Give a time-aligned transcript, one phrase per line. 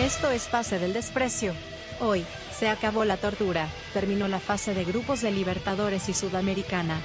[0.00, 1.52] Esto es Pase del Desprecio.
[2.00, 2.24] Hoy,
[2.58, 6.98] se acabó la tortura, terminó la fase de grupos de Libertadores y Sudamericana.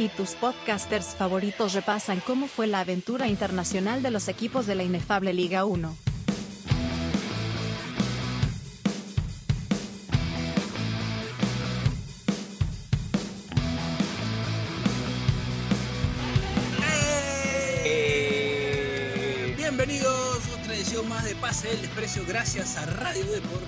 [0.00, 4.82] Y tus podcasters favoritos repasan cómo fue la aventura internacional de los equipos de la
[4.82, 6.09] inefable Liga 1.
[21.60, 23.66] Pase del Desprecio gracias a Radio Deport.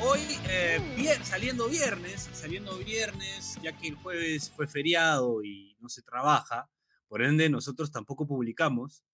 [0.00, 5.90] Hoy eh, vier- saliendo viernes, saliendo viernes, ya que el jueves fue feriado y no
[5.90, 6.70] se trabaja,
[7.06, 9.04] por ende nosotros tampoco publicamos,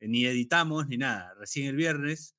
[0.00, 1.32] eh, ni editamos, ni nada.
[1.38, 2.34] Recién el viernes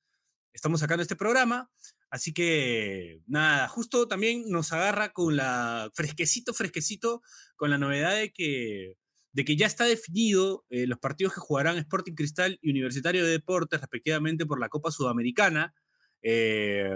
[0.52, 1.68] estamos sacando este programa,
[2.10, 7.22] así que nada, justo también nos agarra con la fresquecito, fresquecito,
[7.56, 8.94] con la novedad de que
[9.32, 13.32] de que ya está definido eh, los partidos que jugarán Sporting Cristal y Universitario de
[13.32, 15.74] Deportes, respectivamente, por la Copa Sudamericana.
[16.22, 16.90] Eh,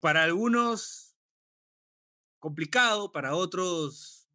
[0.00, 1.16] para algunos
[2.38, 4.28] complicado, para otros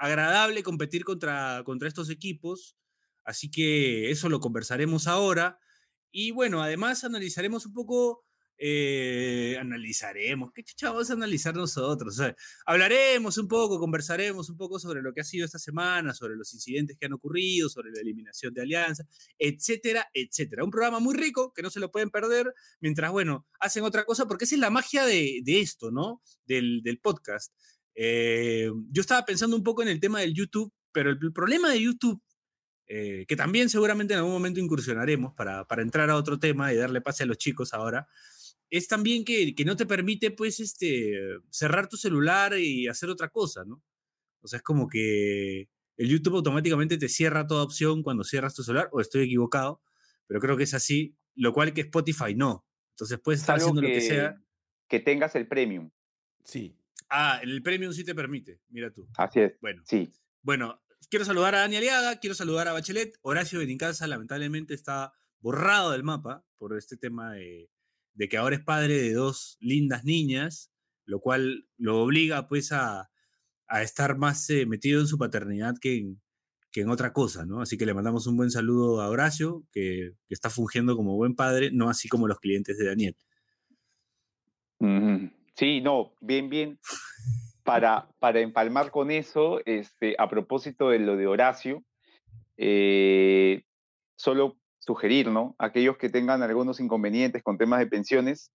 [0.00, 2.76] agradable competir contra, contra estos equipos.
[3.24, 5.58] Así que eso lo conversaremos ahora.
[6.10, 8.24] Y bueno, además analizaremos un poco,
[8.58, 12.14] eh, analizaremos, ¿qué chucha vamos a analizar nosotros?
[12.14, 16.12] O sea, hablaremos un poco, conversaremos un poco sobre lo que ha sido esta semana,
[16.12, 19.04] sobre los incidentes que han ocurrido, sobre la eliminación de Alianza,
[19.38, 20.64] etcétera, etcétera.
[20.64, 24.26] Un programa muy rico que no se lo pueden perder mientras, bueno, hacen otra cosa,
[24.26, 26.20] porque esa es la magia de, de esto, ¿no?
[26.44, 27.54] Del, del podcast.
[27.94, 31.70] Eh, yo estaba pensando un poco en el tema del YouTube, pero el, el problema
[31.70, 32.20] de YouTube,
[32.86, 36.76] eh, que también seguramente en algún momento incursionaremos para, para entrar a otro tema y
[36.76, 38.08] darle pase a los chicos ahora,
[38.70, 41.18] es también que, que no te permite, pues, este,
[41.50, 43.82] cerrar tu celular y hacer otra cosa, ¿no?
[44.40, 48.62] O sea, es como que el YouTube automáticamente te cierra toda opción cuando cierras tu
[48.62, 49.82] celular, o estoy equivocado,
[50.26, 52.64] pero creo que es así, lo cual que Spotify no.
[52.90, 54.40] Entonces puedes estar haciendo lo que sea.
[54.88, 55.90] que tengas el premium.
[56.44, 56.74] Sí.
[57.10, 59.08] Ah, el Premium sí te permite, mira tú.
[59.16, 59.58] Así es.
[59.60, 60.10] Bueno, Sí.
[60.42, 63.16] bueno, quiero saludar a Dani Aliaga, quiero saludar a Bachelet.
[63.22, 67.70] Horacio Benincasa lamentablemente está borrado del mapa por este tema de,
[68.18, 70.72] de que ahora es padre de dos lindas niñas,
[71.04, 73.08] lo cual lo obliga pues a,
[73.68, 76.20] a estar más eh, metido en su paternidad que en,
[76.72, 77.60] que en otra cosa, ¿no?
[77.60, 81.70] Así que le mandamos un buen saludo a Horacio, que, está fungiendo como buen padre,
[81.72, 83.16] no así como los clientes de Daniel.
[85.54, 86.80] Sí, no, bien, bien.
[87.62, 91.84] Para, para empalmar con eso, este, a propósito de lo de Horacio,
[92.56, 93.62] eh,
[94.16, 94.57] solo
[94.92, 95.54] sugerir, ¿no?
[95.58, 98.50] Aquellos que tengan algunos inconvenientes con temas de pensiones,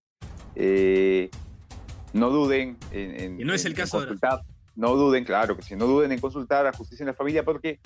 [0.56, 1.30] eh,
[2.12, 4.40] no duden en, en- Y no es en- el en caso de consultar.
[4.74, 7.78] No duden, claro que sí, no duden en consultar a Justicia en la Familia porque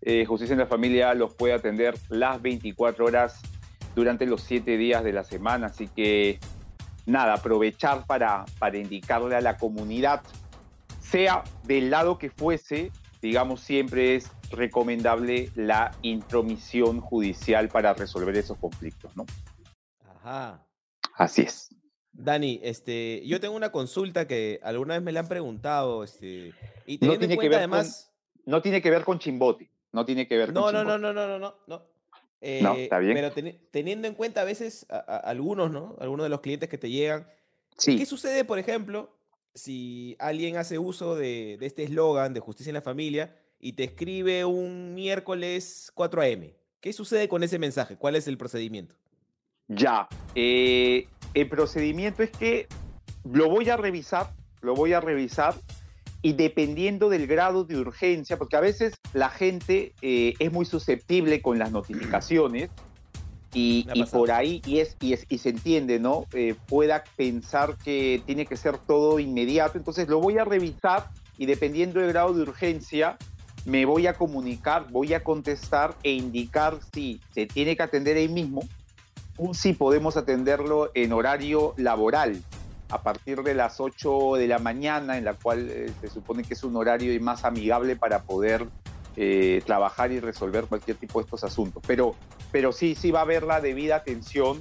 [0.00, 3.40] eh, Justicia en la Familia los puede atender las 24 horas
[3.94, 5.66] durante los 7 días de la semana.
[5.68, 6.40] Así que
[7.06, 10.22] nada, aprovechar para, para indicarle a la comunidad,
[11.00, 12.90] sea del lado que fuese,
[13.20, 19.26] digamos, siempre es recomendable la intromisión judicial para resolver esos conflictos, ¿no?
[20.08, 20.64] Ajá.
[21.16, 21.74] Así es.
[22.12, 26.52] Dani, este, yo tengo una consulta que alguna vez me la han preguntado, este,
[26.86, 28.12] y No teniendo en tiene que cuenta ver con- además,
[28.44, 31.02] No tiene que ver con chimbote, no tiene que ver no, con no, no, chimbote.
[31.02, 31.82] no, no, no, no, no.
[32.60, 33.14] No, Eh, está bien.
[33.14, 35.96] Pero teni- teniendo en cuenta a veces a- a- algunos, ¿no?
[36.00, 37.26] Algunos de los clientes que te llegan,
[37.78, 39.16] Sí, ¿qué sucede, por ejemplo,
[39.54, 43.84] si alguien hace uso de, de este eslogan de justicia en la familia y te
[43.84, 46.54] escribe un miércoles 4 a.m.?
[46.80, 47.96] ¿Qué sucede con ese mensaje?
[47.96, 48.94] ¿Cuál es el procedimiento?
[49.68, 50.06] ya.
[50.34, 52.66] Eh, el procedimiento es que
[53.24, 55.54] lo voy a revisar, lo voy a revisar
[56.20, 61.40] y dependiendo del grado de urgencia, porque a veces la gente eh, es muy susceptible
[61.40, 62.68] con las notificaciones
[63.54, 66.26] y, y por ahí, y, es, y, es- y se entiende, ¿no?
[66.32, 71.08] Eh, pueda pensar que tiene que ser todo inmediato, entonces lo voy a revisar
[71.38, 73.16] y dependiendo del grado de urgencia,
[73.64, 78.28] me voy a comunicar, voy a contestar e indicar si se tiene que atender ahí
[78.28, 78.62] mismo
[79.36, 82.42] o si podemos atenderlo en horario laboral
[82.90, 86.54] a partir de las 8 de la mañana, en la cual eh, se supone que
[86.54, 88.66] es un horario más amigable para poder
[89.16, 91.82] eh, trabajar y resolver cualquier tipo de estos asuntos.
[91.86, 92.14] Pero,
[92.50, 94.60] pero sí, sí va a haber la debida atención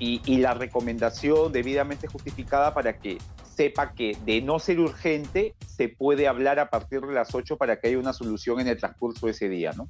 [0.00, 3.18] y, y la recomendación debidamente justificada para que
[3.58, 7.80] sepa que de no ser urgente se puede hablar a partir de las 8 para
[7.80, 9.88] que haya una solución en el transcurso de ese día, ¿no?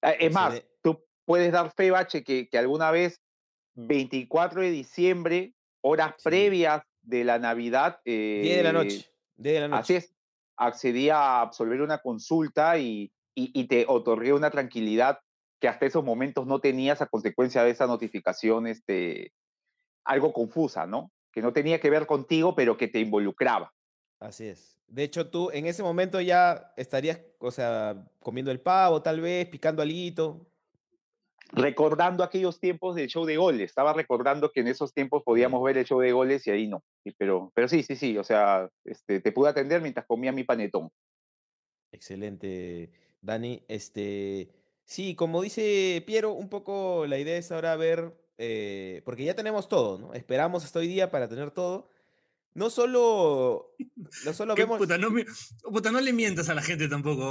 [0.00, 3.20] Eh, Es más, tú puedes dar fe, Bache, que, que alguna vez,
[3.74, 5.52] 24 de diciembre,
[5.82, 6.22] horas Sí.
[6.24, 8.00] previas de la Navidad.
[8.06, 9.06] 10 de la eh, noche.
[9.36, 9.80] 10 de la noche.
[9.82, 10.14] Así es.
[10.56, 15.20] Accedí a absolver una consulta y, y- y te otorgué una tranquilidad
[15.60, 19.32] que hasta esos momentos no tenías a consecuencia de esa notificación este,
[20.06, 21.10] algo confusa, ¿no?
[21.38, 23.72] Que no tenía que ver contigo, pero que te involucraba.
[24.18, 24.76] Así es.
[24.88, 29.46] De hecho, tú en ese momento ya estarías, o sea, comiendo el pavo, tal vez,
[29.46, 30.48] picando alito.
[31.52, 33.70] Recordando aquellos tiempos del show de goles.
[33.70, 36.82] Estaba recordando que en esos tiempos podíamos ver el show de goles y ahí no.
[37.16, 38.18] Pero, pero sí, sí, sí.
[38.18, 40.90] O sea, este, te pude atender mientras comía mi panetón.
[41.92, 43.62] Excelente, Dani.
[43.68, 44.48] Este,
[44.84, 49.68] sí, como dice Piero, un poco la idea es ahora ver, eh, porque ya tenemos
[49.68, 50.14] todo, ¿no?
[50.14, 51.90] Esperamos hasta hoy día para tener todo.
[52.54, 53.74] No solo,
[54.24, 54.78] no solo ¿Qué vemos...
[54.78, 55.24] puta, no, mi-
[55.62, 57.22] puta, no le mientas a la gente tampoco.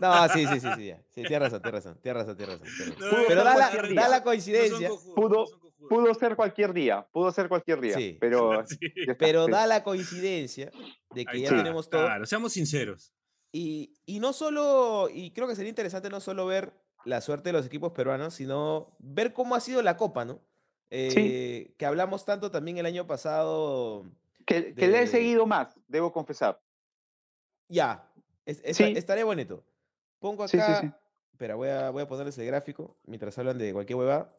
[0.00, 1.02] No, sí, sí, sí, sí, ya.
[1.10, 2.94] Sí, tienes razón, tienes razón, tienes razón, tienes razón.
[3.00, 5.46] No, Pero da la, da la coincidencia, Pudo-
[5.88, 7.94] Pudo ser cualquier día, pudo ser cualquier día.
[7.96, 8.16] Sí.
[8.20, 8.78] Pero, Sí.
[8.96, 9.52] está, pero sí.
[9.52, 10.70] da la coincidencia
[11.14, 12.04] de que Ahí ya está, tenemos todo.
[12.04, 13.12] Claro, seamos sinceros.
[13.52, 16.72] Y, y no solo, y creo que sería interesante no solo ver
[17.08, 20.40] la suerte de los equipos peruanos, sino ver cómo ha sido la Copa, ¿no?
[20.90, 24.04] Eh, Que hablamos tanto también el año pasado.
[24.46, 26.60] Que, que le he seguido más, debo confesar.
[27.68, 28.10] Ya,
[28.46, 28.84] es- Sí.
[28.96, 29.64] estaría bonito.
[30.18, 30.80] Pongo acá.
[30.80, 30.90] sí.
[31.32, 34.34] Espera, voy a, voy a ponerles el gráfico mientras hablan de cualquier hueva.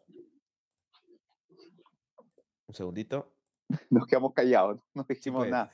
[2.67, 3.31] Un segundito.
[3.89, 5.51] Nos quedamos callados, no dijimos pues.
[5.51, 5.71] nada.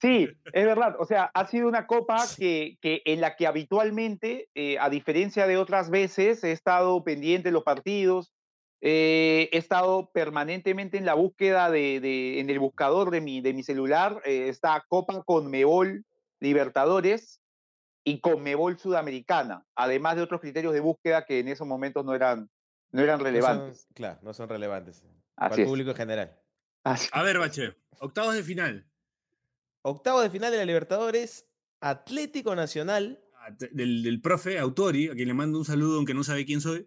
[0.00, 0.94] Sí, es verdad.
[1.00, 5.46] O sea, ha sido una copa que, que en la que habitualmente, eh, a diferencia
[5.46, 8.32] de otras veces, he estado pendiente de los partidos,
[8.80, 13.52] eh, he estado permanentemente en la búsqueda de, de- en el buscador de mi, de
[13.52, 16.04] mi celular, eh, está Copa Conmebol
[16.38, 17.40] Libertadores
[18.04, 22.48] y Conmebol Sudamericana, además de otros criterios de búsqueda que en esos momentos no eran,
[22.92, 23.88] no eran No son- relevantes.
[23.94, 25.04] claro, no son relevantes.
[25.34, 25.68] Para Así el es.
[25.70, 26.36] público en general.
[26.84, 28.86] Así- A ver, Bache, octavos de final.
[29.88, 31.46] Octavo de final de la Libertadores,
[31.80, 33.20] Atlético Nacional.
[33.72, 36.86] Del, del profe Autori, a quien le mando un saludo aunque no sabe quién soy.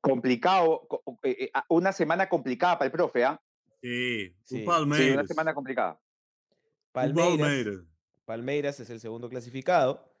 [0.00, 3.40] complicado, co- eh, eh, ah, una semana complicada para el profe, ¿ah?
[3.80, 4.54] Sí, Sí.
[4.56, 5.14] un Sí, Palmeiras.
[5.18, 6.00] una semana complicada.
[6.92, 7.38] Palmeiras.
[7.38, 7.76] Palmeiras.
[8.24, 10.12] Palmeiras es el segundo clasificado.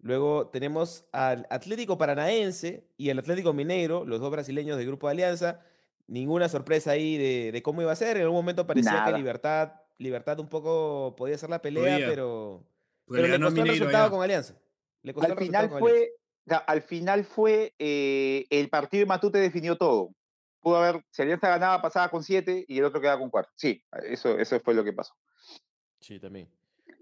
[0.00, 5.12] Luego tenemos al Atlético Paranaense y el Atlético Mineiro, los dos brasileños del Grupo de
[5.12, 5.60] Alianza.
[6.08, 8.16] Ninguna sorpresa ahí de, de cómo iba a ser.
[8.16, 9.12] En algún momento parecía Nada.
[9.12, 12.08] que Libertad, Libertad un poco podía ser la pelea, Podía.
[12.08, 12.64] pero,
[13.04, 14.10] Porque pero le ganó costó el Mineiro resultado allá.
[14.10, 14.54] con Alianza.
[15.02, 16.08] Le costó Al el resultado final con Alianza.
[16.08, 20.10] fue, o sea, al final fue eh, el partido de Matute definió todo.
[20.60, 23.52] Pudo haber, si Alianza ganaba, pasaba con siete y el otro quedaba con cuatro.
[23.56, 25.14] Sí, eso, eso fue lo que pasó.
[26.00, 26.48] Sí, también.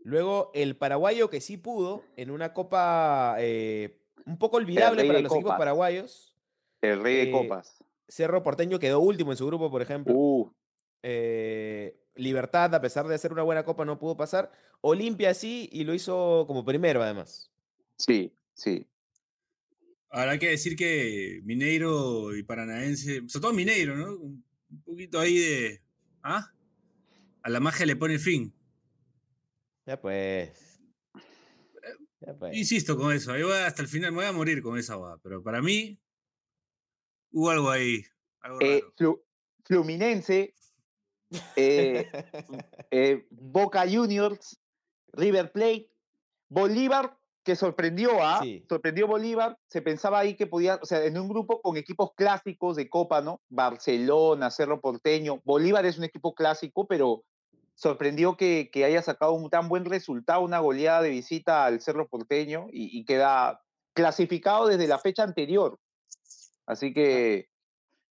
[0.03, 5.19] Luego el paraguayo que sí pudo en una copa eh, un poco olvidable rey para
[5.19, 5.59] de los equipos copas.
[5.59, 6.37] paraguayos.
[6.81, 7.85] El rey Eh, de copas.
[8.09, 10.15] Cerro Porteño quedó último en su grupo, por ejemplo.
[10.15, 10.51] Uh,
[11.03, 14.53] Eh, Libertad, a pesar de hacer una buena copa, no pudo pasar.
[14.81, 17.51] Olimpia sí, y lo hizo como primero, además.
[17.97, 18.87] sí, sí.
[20.13, 24.17] Ahora hay que decir que Mineiro y Paranaense, sobre todo Mineiro, ¿no?
[24.17, 25.83] Un poquito ahí de.
[26.23, 26.51] ¿Ah?
[27.43, 28.53] A la magia le pone fin.
[29.87, 30.81] Ya pues.
[32.21, 32.57] Ya pues.
[32.57, 35.17] Insisto con eso, ahí voy hasta el final, me voy a morir con esa va,
[35.19, 35.99] pero para mí
[37.31, 38.03] hubo algo ahí.
[38.41, 38.95] Algo Eh, raro.
[38.97, 39.23] Flu-
[39.65, 40.55] Fluminense,
[41.57, 42.11] eh,
[42.91, 44.61] eh, Boca Juniors,
[45.13, 45.91] River Plate,
[46.49, 48.65] Bolívar, que sorprendió a, Sí.
[48.69, 52.77] sorprendió Bolívar, se pensaba ahí que podía, o sea, en un grupo con equipos clásicos
[52.77, 53.41] de Copa, ¿no?
[53.49, 57.25] Barcelona, Cerro Porteño, Bolívar es un equipo clásico, pero
[57.75, 62.09] sorprendió que, que haya sacado un tan buen resultado, una goleada de visita al Cerro
[62.09, 63.63] Porteño y, y queda
[63.95, 65.79] clasificado desde la fecha anterior.
[66.67, 67.49] Así que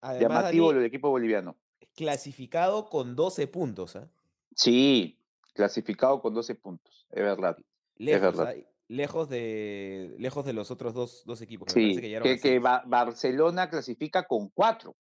[0.02, 1.58] Además, llamativo Dani, el equipo boliviano.
[1.96, 3.96] Clasificado con 12 puntos.
[3.96, 4.08] ¿ah?
[4.56, 5.20] Sí,
[5.54, 7.58] clasificado con 12 puntos, es verdad.
[7.98, 8.54] Lejos, verdad.
[8.58, 8.70] ¿ah?
[8.88, 11.72] lejos, de, lejos de los otros dos, dos equipos.
[11.72, 11.96] Sí,
[12.42, 12.60] que.
[12.60, 14.96] Ba- Barcelona clasifica con cuatro.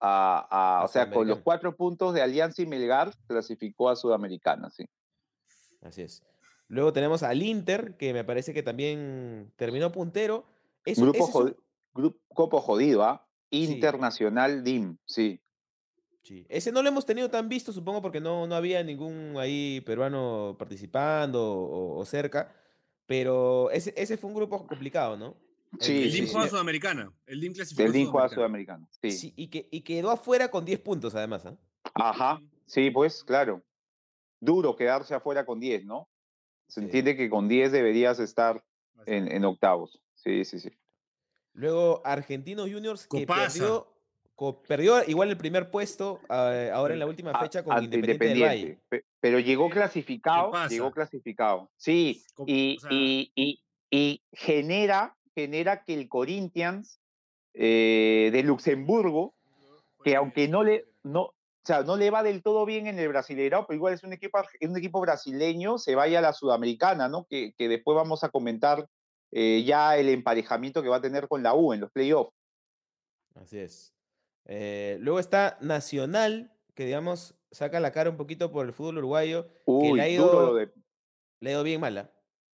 [0.00, 1.44] A, a- A o sea, con los Sudamericana.
[1.44, 4.84] cuatro puntos de Alianza y Melgar, clasificó a Sudamericana, sí.
[5.82, 6.22] Así es.
[6.68, 10.44] Luego tenemos al Inter, que me parece que también terminó puntero.
[10.84, 11.56] Eso, Grupo, es un-
[12.60, 13.26] jodido, ¿ah?
[13.50, 15.40] Internacional DIM, sí.
[16.28, 19.80] Sí, ese no lo hemos tenido tan visto, supongo, porque no, no había ningún ahí
[19.86, 22.54] peruano participando o, o cerca,
[23.06, 25.36] pero ese, ese fue un grupo complicado, ¿no?
[25.72, 26.48] El Sí, el DIM sí.
[26.50, 27.10] Sudamericana.
[27.26, 28.86] El DIM clasificó Del a DIM juega Sudamericana.
[29.02, 29.10] Sí.
[29.10, 31.46] sí, y, que, y quedó afuera con 10 puntos, además.
[31.46, 31.56] ¿ah?
[31.94, 33.62] Ajá, sí, pues, claro.
[34.38, 36.10] Duro quedarse afuera con 10, ¿no?
[36.68, 36.84] Se Sí.
[36.84, 38.62] entiende que con 10 deberías estar
[39.06, 39.98] en, octavos.
[40.14, 40.70] Sí, sí, sí.
[41.54, 43.58] Luego Argentinos Juniors, que Copaza.
[43.58, 43.97] perdió,
[44.66, 48.42] perdió igual el primer puesto eh, ahora en la última a- fecha con Independiente, del
[48.42, 48.78] Valle.
[48.88, 51.70] Pe- Pero llegó ¿Qué- clasificado, llegó clasificado.
[51.76, 57.00] Sí, y, o sea- y, y- y genera, genera que el Corinthians
[57.54, 59.34] eh, de Luxemburgo,
[60.04, 63.08] que aunque no le, no, o sea, no le va del todo bien en el
[63.08, 67.08] Brasileirao, pero igual es un equipo, es un equipo brasileño, se vaya a la Sudamericana,
[67.08, 67.26] ¿no?
[67.28, 68.86] Que, que después vamos a comentar
[69.32, 72.32] eh, ya el emparejamiento que va a tener con la U en los playoffs.
[73.34, 73.92] Así es.
[74.48, 79.48] Eh, luego está Nacional, que digamos saca la cara un poquito por el fútbol uruguayo,
[79.66, 80.70] que le ha duro ido, lo de,
[81.40, 82.10] le ha ido bien mala.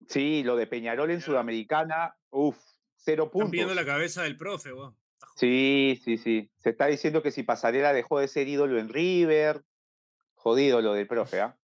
[0.08, 1.22] sí, lo de Peñarol en.
[1.22, 2.58] Sudamericana, uff,
[2.96, 3.76] cero Están puntos.
[3.76, 4.98] la cabeza del profe, weón.
[5.36, 6.52] Sí, sí, sí.
[6.58, 9.64] Se está diciendo que si Pasarela dejó de ser ídolo en River,
[10.36, 11.58] jodido lo del profe, ¿ah?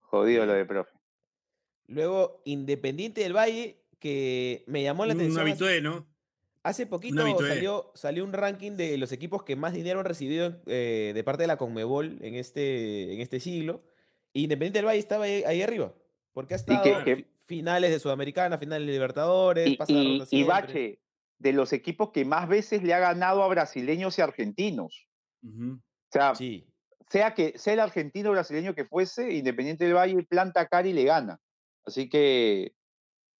[0.00, 0.92] Jodido lo del profe.
[1.88, 5.40] Luego Independiente del Valle, que me llamó la Un atención.
[5.42, 6.06] hace- habitué, ¿no?
[6.66, 11.12] Hace poquito salió, salió un ranking de los equipos que más dinero han recibido eh,
[11.14, 13.82] de parte de la Conmebol en este, en este siglo.
[14.32, 15.92] y Independiente del Valle estaba ahí, ahí arriba.
[16.32, 20.26] Porque ha estado que- que- finales de Sudamericana, finales de Libertadores, Y, pasa la y,
[20.30, 20.42] y.
[20.42, 20.98] Bache,
[21.38, 25.06] de los equipos que más veces le ha ganado a brasileños y argentinos.
[25.44, 25.78] O
[26.10, 26.66] sea, Sí.
[27.08, 30.92] sea que sea el argentino o brasileño que fuese, Independiente del Valle planta cara y
[30.92, 31.38] le gana.
[31.84, 32.74] Así que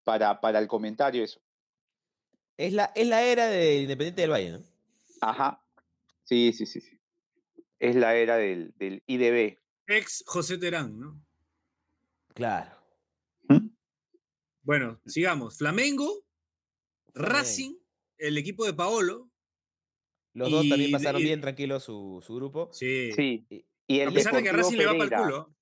[0.04, 1.40] para, para el comentario eso.
[2.56, 4.62] Es la, es la era de Independiente del Valle, ¿no?
[5.20, 5.62] Ajá.
[6.24, 6.98] Sí, sí, sí, sí.
[7.78, 9.58] Es la era del, del IDB.
[9.86, 11.20] Ex José Terán, ¿no?
[12.34, 12.72] Claro.
[14.62, 15.58] Bueno, sigamos.
[15.58, 16.04] Flamengo,
[17.12, 17.32] Flamengo.
[17.38, 17.74] Racing,
[18.18, 19.30] el equipo de Paolo.
[20.34, 22.70] Los dos también pasaron y- bien tranquilos su, su grupo.
[22.72, 23.12] Sí.
[23.14, 23.46] Sí.
[23.48, 25.54] Y- Y el a pesar de que Racing le va para el culo.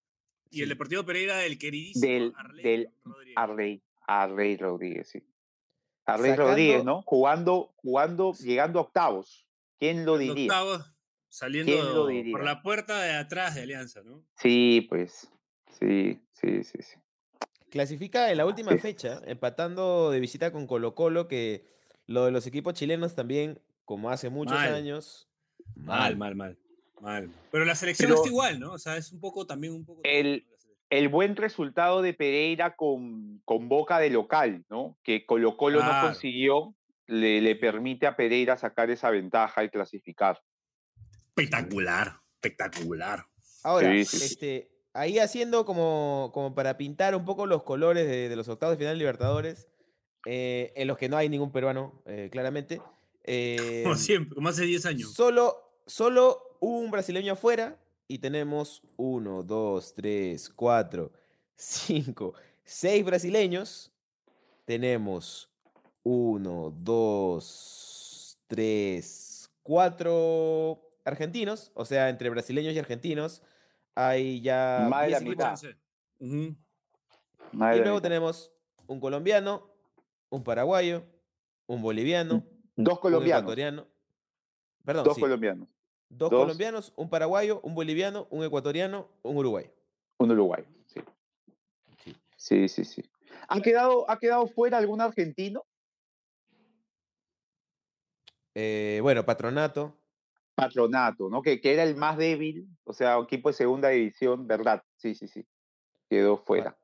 [0.50, 0.68] Y el Sí.
[0.70, 3.34] Deportivo Pereira del queridísimo Del- Arley del Rodríguez.
[3.36, 5.22] Arley, Arley Rodríguez, sí.
[6.06, 7.02] Arley Sacando- Rodríguez, ¿no?
[7.02, 9.46] Jugando, jugando, llegando a octavos.
[9.78, 10.44] ¿Quién lo diría?
[10.44, 10.94] octavos, ¿Quién
[11.28, 12.32] saliendo lo diría?
[12.32, 14.22] por la puerta de atrás de Alianza, ¿no?
[14.38, 15.28] Sí, pues.
[15.78, 16.96] Sí, sí, sí, sí.
[17.70, 18.78] Clasifica en la última Sí.
[18.78, 21.66] fecha, empatando de visita con Colo Colo, que
[22.06, 24.74] lo de los equipos chilenos también, como hace muchos Mal.
[24.74, 25.28] años.
[25.74, 26.58] Mal, mal, mal.
[27.00, 27.30] Mal.
[27.50, 28.72] Pero la selección Pero- está igual, ¿no?
[28.72, 30.00] O sea, es un poco también un poco.
[30.04, 30.46] El-
[30.90, 34.98] El buen resultado de Pereira con, con Boca de local, ¿no?
[35.02, 36.74] Que Colo Colo no consiguió,
[37.06, 40.40] le, le permite a Pereira sacar esa ventaja y clasificar.
[41.28, 43.24] Espectacular, espectacular.
[43.62, 44.24] Ahora, Sí, sí, sí.
[44.26, 48.74] este, ahí haciendo como, como para pintar un poco los colores de, de los octavos
[48.74, 49.68] de final de Libertadores,
[50.26, 52.80] eh, en los que no hay ningún peruano, eh, claramente.
[53.24, 55.12] eh, Como siempre, como hace 10 años.
[55.14, 61.12] Solo, solo un brasileño afuera y tenemos uno, dos, tres, cuatro,
[61.56, 62.34] cinco,
[62.64, 63.90] seis brasileños.
[64.64, 65.50] Tenemos
[66.02, 71.70] uno, dos, tres, cuatro argentinos.
[71.74, 73.42] O sea, entre brasileños y argentinos
[73.94, 75.30] hay ya Más de 10 la equipos.
[75.36, 75.48] mitad.
[75.48, 75.76] Chance.
[76.20, 76.56] Ujú.
[77.52, 78.52] Madre Y luego tenemos
[78.86, 79.70] un colombiano,
[80.30, 81.04] un paraguayo,
[81.66, 82.44] un boliviano,
[82.76, 83.42] Dos un colombianos.
[83.42, 83.86] ecuatoriano.
[84.84, 85.68] Perdón, Dos sí, colombianos.
[86.08, 86.40] Dos, Dos.
[86.42, 89.70] colombianos, un paraguayo, un boliviano, un ecuatoriano, un uruguayo.
[90.18, 90.66] Un uruguayo.
[90.86, 91.00] Sí,
[91.98, 92.14] Sí.
[92.36, 92.84] sí, sí.
[92.84, 93.10] sí.
[93.48, 95.64] ¿Ha, quedado, ¿Ha quedado fuera algún argentino?
[98.54, 99.96] Eh, bueno, patronato.
[100.54, 101.42] Patronato, ¿no?
[101.42, 104.84] Que, que era el más débil, o sea, equipo de segunda división, ¿verdad?
[104.96, 105.44] Sí, sí, sí.
[106.08, 106.78] Quedó fuera.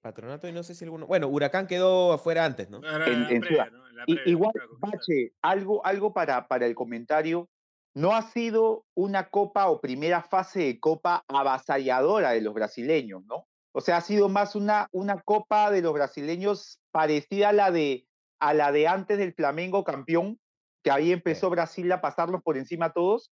[0.00, 1.06] Patronato y no sé si alguno.
[1.06, 2.78] Bueno, Huracán quedó afuera antes, ¿no?
[2.78, 3.88] En- en previa, Suda- ¿no?
[3.88, 4.52] En la Y- previa, igual.
[4.78, 7.48] Bache, algo, algo para, para el comentario.
[7.94, 13.46] No ha sido una copa o primera fase de copa avasalladora de los brasileños, ¿no?
[13.74, 18.06] O sea, ha sido más una, una copa de los brasileños parecida a la de,
[18.40, 20.38] a la de antes del Flamengo campeón,
[20.82, 23.30] que ahí empezó Brasil a pasarlos por encima a todos.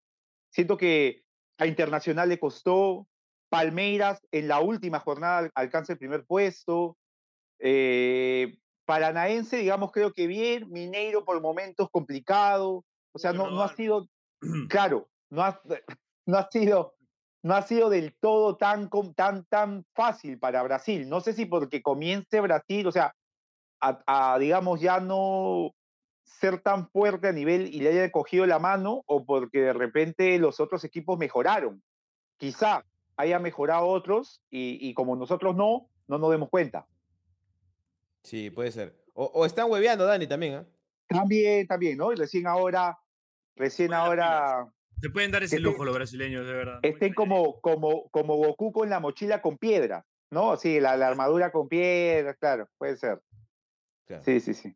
[0.52, 1.24] Siento que
[1.58, 3.08] a Internacional le costó,
[3.50, 6.98] Palmeiras en la última jornada al- alcanza el primer puesto,
[7.60, 13.74] eh, Paranaense, digamos, creo que bien, Mineiro por momentos complicado, o sea, no, no ha
[13.76, 14.08] sido,
[14.70, 15.62] claro, no ha,
[16.26, 16.96] no ha sido,
[17.44, 21.08] no ha sido del todo tan, tan, tan fácil para Brasil.
[21.10, 23.16] No sé si porque comience Brasil, o sea,
[23.82, 25.72] a, a, digamos, ya no
[26.24, 30.38] ser tan fuerte a nivel y le haya cogido la mano o porque de repente
[30.40, 31.84] los otros equipos mejoraron.
[32.38, 32.84] Quizá
[33.16, 36.88] haya mejorado otros y, y como nosotros no, no nos demos cuenta.
[38.24, 39.00] Sí, puede ser.
[39.14, 40.66] O, o están hueveando, Dani, también, ¿ah?
[41.08, 42.12] También, también, ¿no?
[42.12, 42.98] Y recién ahora,
[43.56, 44.68] recién ahora
[45.02, 46.80] Se pueden dar ese Estén- lujo los brasileños, de verdad.
[46.84, 50.56] estén como, como, como Goku con la mochila con piedras, ¿no?
[50.58, 53.22] Sí, la, la armadura con piedras, claro, puede ser.
[54.08, 54.24] Claro.
[54.24, 54.76] Sí, sí, sí.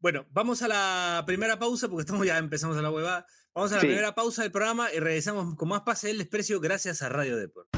[0.00, 3.26] Bueno, vamos a la primera pausa porque estamos ya empezamos a la huevada.
[3.54, 3.86] Vamos a la Sí.
[3.86, 7.68] primera pausa del programa y regresamos con más pase del desprecio gracias a Radio Deport.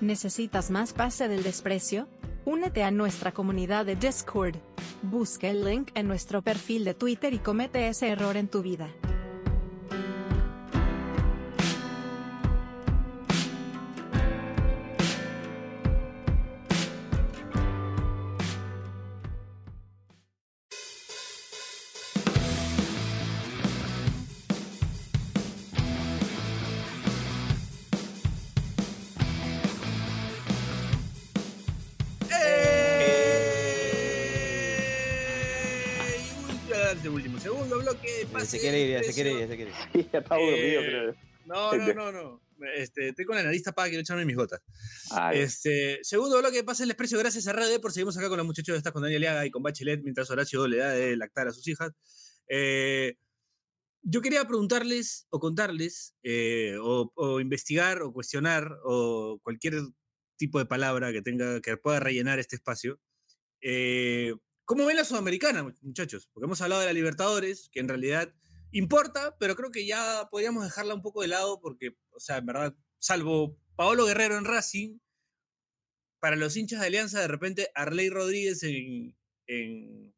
[0.00, 2.06] ¿Necesitas más pase del desprecio?
[2.46, 4.56] Únete a nuestra comunidad de Discord.
[5.00, 8.90] Busca el link en nuestro perfil de Twitter y comete ese error en tu vida.
[38.44, 39.76] Pase Se quiere ir, se quiere ir, se quiere ir.
[39.92, 41.14] Sí, está aburrido, Eh, creo.
[41.46, 42.40] No, no, no, no.
[42.76, 44.60] Este, estoy con la nariz tapada, quiero echarme mis gotas.
[45.10, 47.92] Ay, Este, segundo bloque de Pase el Desprecio, gracias a Radio Depor.
[47.92, 50.66] Seguimos acá con los muchachos de estas, con Daniel Liaga y con Bachelet, mientras Horacio
[50.68, 51.92] le da de lactar a sus hijas.
[52.48, 53.16] Eh,
[54.02, 59.74] yo quería preguntarles o contarles, eh, o, o investigar, o cuestionar, o cualquier
[60.36, 63.00] tipo de palabra que tenga, que pueda rellenar este espacio.
[63.60, 66.28] Eh, ¿Cómo ven la Sudamericana, muchachos?
[66.32, 68.32] Porque hemos hablado de la Libertadores, que en realidad
[68.72, 72.46] importa, pero creo que ya podríamos dejarla un poco de lado porque, o sea, en
[72.46, 74.98] verdad, salvo Paolo Guerrero en Racing,
[76.18, 79.14] para los hinchas de Alianza, de repente Arley Rodríguez en,
[79.46, 80.14] en,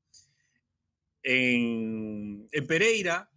[1.24, 3.30] en, en Pereira,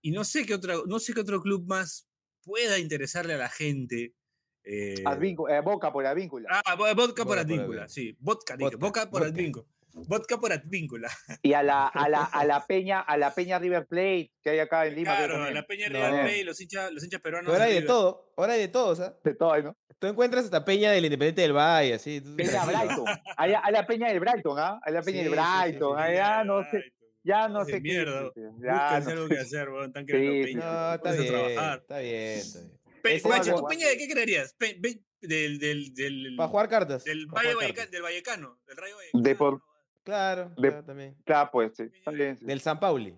[0.00, 2.06] y no sé qué otro, no sé qué otro club más
[2.42, 4.14] pueda interesarle a la gente.
[4.62, 6.48] eh, eh, Boca por Advíncula.
[6.64, 7.88] ah, vo- vodka por Advíncula, Advíncula.
[7.88, 9.64] sí, vodka, Vodka, vodka por vodka.
[9.94, 11.08] Vodka por Advíncula.
[11.42, 14.58] Y a la, a la, a la Peña, a la Peña River Plate que hay
[14.58, 15.16] acá en Lima.
[15.16, 15.94] Claro, la Peña No.
[15.98, 17.52] River Plate, los hinchas, los hinchas peruanos.
[17.52, 19.14] Ahora hay de todo, ahora hay de todo, o sea.
[19.22, 19.76] De todo, ¿no?
[20.00, 22.20] Tú encuentras hasta Peña del Independiente del Valle, así.
[22.36, 23.04] Peña Brighton.
[23.36, 24.78] A la, a la Peña del Brighton, ¿ah?
[24.82, 25.96] A la Peña Sí, del sí, sí, Brighton.
[25.96, 26.02] sí.
[26.02, 26.84] ah, Ya no sé,
[27.22, 27.80] ya no sé qué.
[27.80, 28.22] mierda.
[28.24, 29.34] Búsquense Ya no algo sé.
[29.34, 29.86] que hacer, weón.
[29.86, 30.60] Están Sí, Peña.
[30.64, 31.78] No, está bien, trabajar.
[31.78, 32.78] está bien, está bien.
[33.02, 34.54] Pe- Ese Guacho, es ¿tú Peña de qué creerías?
[34.58, 34.78] Pe-
[35.22, 37.04] del, del, del, Para jugar cartas.
[37.04, 38.58] del, Valle Vallecano.
[38.66, 39.22] Del Rayo Vallecano.
[39.22, 39.62] De por-
[40.04, 41.16] Claro, de- claro, también.
[41.24, 41.84] Claro, pues sí.
[41.92, 42.36] Está bien.
[42.38, 42.44] sí.
[42.44, 43.16] Del San Pauli.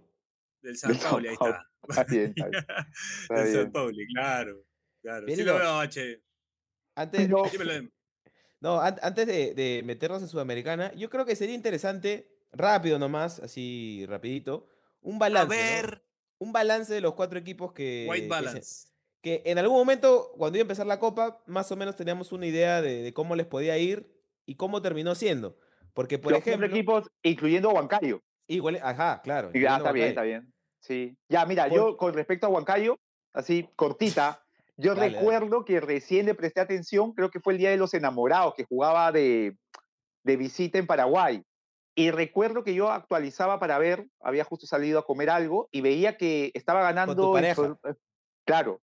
[0.63, 1.67] Del San Del San Pauli, ahí está.
[1.89, 2.65] Está bien, está bien.
[3.23, 3.73] Está Del San.
[3.73, 4.65] Pauli, claro.
[5.03, 5.27] claro.
[5.27, 6.23] Bien, Sí lo veo, Bache.
[6.95, 7.89] Antes, Pero- Dímelo.
[8.61, 13.39] no, an- antes de, de meternos en Sudamericana, yo creo que sería interesante, rápido nomás,
[13.41, 14.69] así rapidito,
[15.03, 16.01] un A balance.
[16.39, 18.89] Un balance de los cuatro equipos que, White que Balance.
[19.23, 22.47] que en algún momento, cuando iba a empezar la Copa, más o menos teníamos una
[22.47, 24.07] idea de, de cómo les podía ir
[24.45, 25.59] y cómo terminó siendo.
[25.97, 28.21] Porque, por Los ejemplo, equipos, incluyendo a Huancayo.
[28.47, 29.51] igual, ajá, claro.
[29.53, 30.53] Está bien, está bien.
[30.79, 31.17] Sí.
[31.31, 32.99] Ya, mira, Por- yo con respecto a Huancayo,
[33.33, 34.43] así cortita,
[34.77, 35.19] yo Dale, dale.
[35.19, 38.65] recuerdo que recién le presté atención, creo que fue el Día de los Enamorados, que
[38.65, 39.57] jugaba de,
[40.23, 41.43] de visita en Paraguay.
[41.95, 46.19] Y recuerdo que yo actualizaba para ver, había justo salido a comer algo y veía
[46.19, 47.35] que estaba ganando.
[47.35, 47.79] el pareja.
[47.81, 48.77] pro-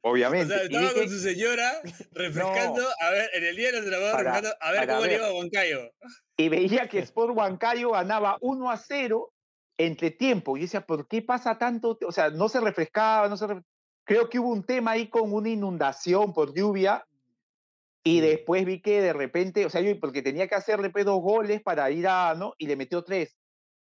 [0.02, 0.54] O obviamente.
[0.54, 1.72] sea, estaba con su señora
[2.12, 5.16] refrescando, a ver, en el día de los refrescando, a ver cómo le ver.
[5.18, 5.90] iba a Huancayo.
[6.36, 9.32] y veía que Sport Huancayo ganaba 1 a 0
[9.78, 10.56] entre tiempo.
[10.56, 11.98] Y decía, ¿por qué pasa tanto?
[12.06, 13.64] O sea, no se refrescaba, no se ref-
[14.04, 17.04] Creo que hubo un tema ahí con una inundación por lluvia.
[18.04, 21.20] Y después vi que de repente, o sea, yo porque tenía que hacerle pues, dos
[21.20, 22.54] goles para ir a, ¿no?
[22.56, 23.36] Y le metió tres.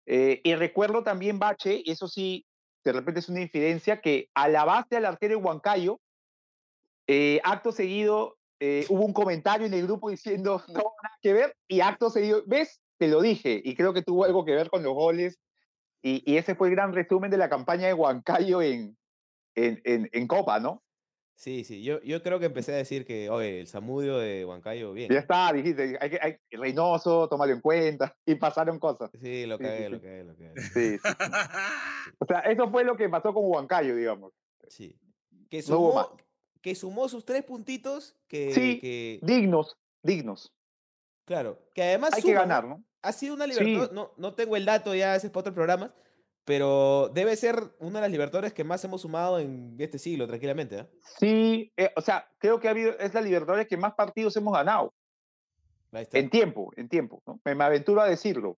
[0.07, 2.45] Eh, y recuerdo también, Bache, y eso sí,
[2.83, 5.99] de repente es una infidencia, que a la base al arquero de Huancayo,
[7.07, 11.55] eh, acto seguido, eh, hubo un comentario en el grupo diciendo, no, nada que ver,
[11.67, 12.81] y acto seguido, ¿ves?
[12.97, 15.39] Te lo dije, y creo que tuvo algo que ver con los goles,
[16.01, 18.97] y, y ese fue el gran resumen de la campaña de Huancayo en,
[19.55, 20.83] en, en, en Copa, ¿no?
[21.39, 24.91] Sí, sí, yo, yo creo que empecé a decir que, oye, el Samudio de Huancayo,
[24.91, 25.09] bien.
[25.09, 29.09] Ya está, dijiste, hay que, hay, Reynoso, tómalo en cuenta, y pasaron cosas.
[29.21, 30.61] Sí, lo cagué, sí, lo cagué, lo cagué.
[30.61, 31.09] Sí, sí.
[32.19, 34.33] O sea, eso fue lo que pasó con Huancayo, digamos.
[34.67, 34.99] Sí.
[35.49, 36.17] Que No hubo sumó,
[36.61, 40.53] que sumó sus tres puntitos que, Sí, que- Dignos, dignos.
[41.23, 42.83] claro, que además Hay que ganar, ¿no?
[43.01, 43.51] Ha sido una Sí.
[43.51, 45.91] Libertadores, no, no tengo el dato ya, ese es para otros programas,
[46.49, 50.79] pero debe ser una de las Libertadores que más hemos sumado en este siglo, tranquilamente.
[50.79, 50.89] ¿ah?
[51.19, 54.51] Sí, eh, o sea, creo que ha habido, es la Libertadores que más partidos hemos
[54.55, 54.91] ganado.
[55.91, 56.17] Ahí está.
[56.17, 57.21] En tiempo, en tiempo.
[57.27, 57.39] ¿no?
[57.45, 58.57] Me, me aventuro a decirlo.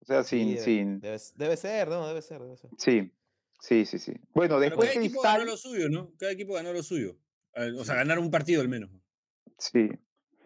[0.00, 1.00] O sea, Sí, sin, debe, sin.
[1.00, 2.06] debe, debe ser, ¿no?
[2.06, 2.70] Debe ser, debe ser.
[2.78, 3.10] Sí,
[3.58, 4.12] sí, sí, sí.
[4.32, 5.50] Bueno, Pero después cada equipo ganó Cristal.
[5.50, 6.12] lo suyo, ¿no?
[6.16, 7.16] Cada equipo ganó lo suyo.
[7.56, 8.90] Eh, O sea, ganar un partido al menos.
[9.58, 9.90] Sí.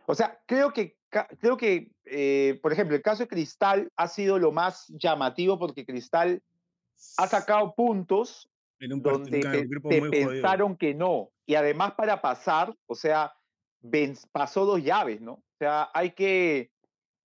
[0.07, 0.97] O sea, creo que,
[1.39, 5.85] creo que eh, por ejemplo, el caso de Cristal ha sido lo más llamativo porque
[5.85, 6.43] Cristal
[7.17, 8.49] ha sacado puntos
[8.81, 10.31] En un, part- donde un, pe- un grupo te muy jodido.
[10.31, 11.31] pensaron que no.
[11.47, 13.33] Y además para pasar, o sea,
[13.81, 15.33] ven- pasó dos llaves, ¿no?
[15.33, 16.71] O sea, hay que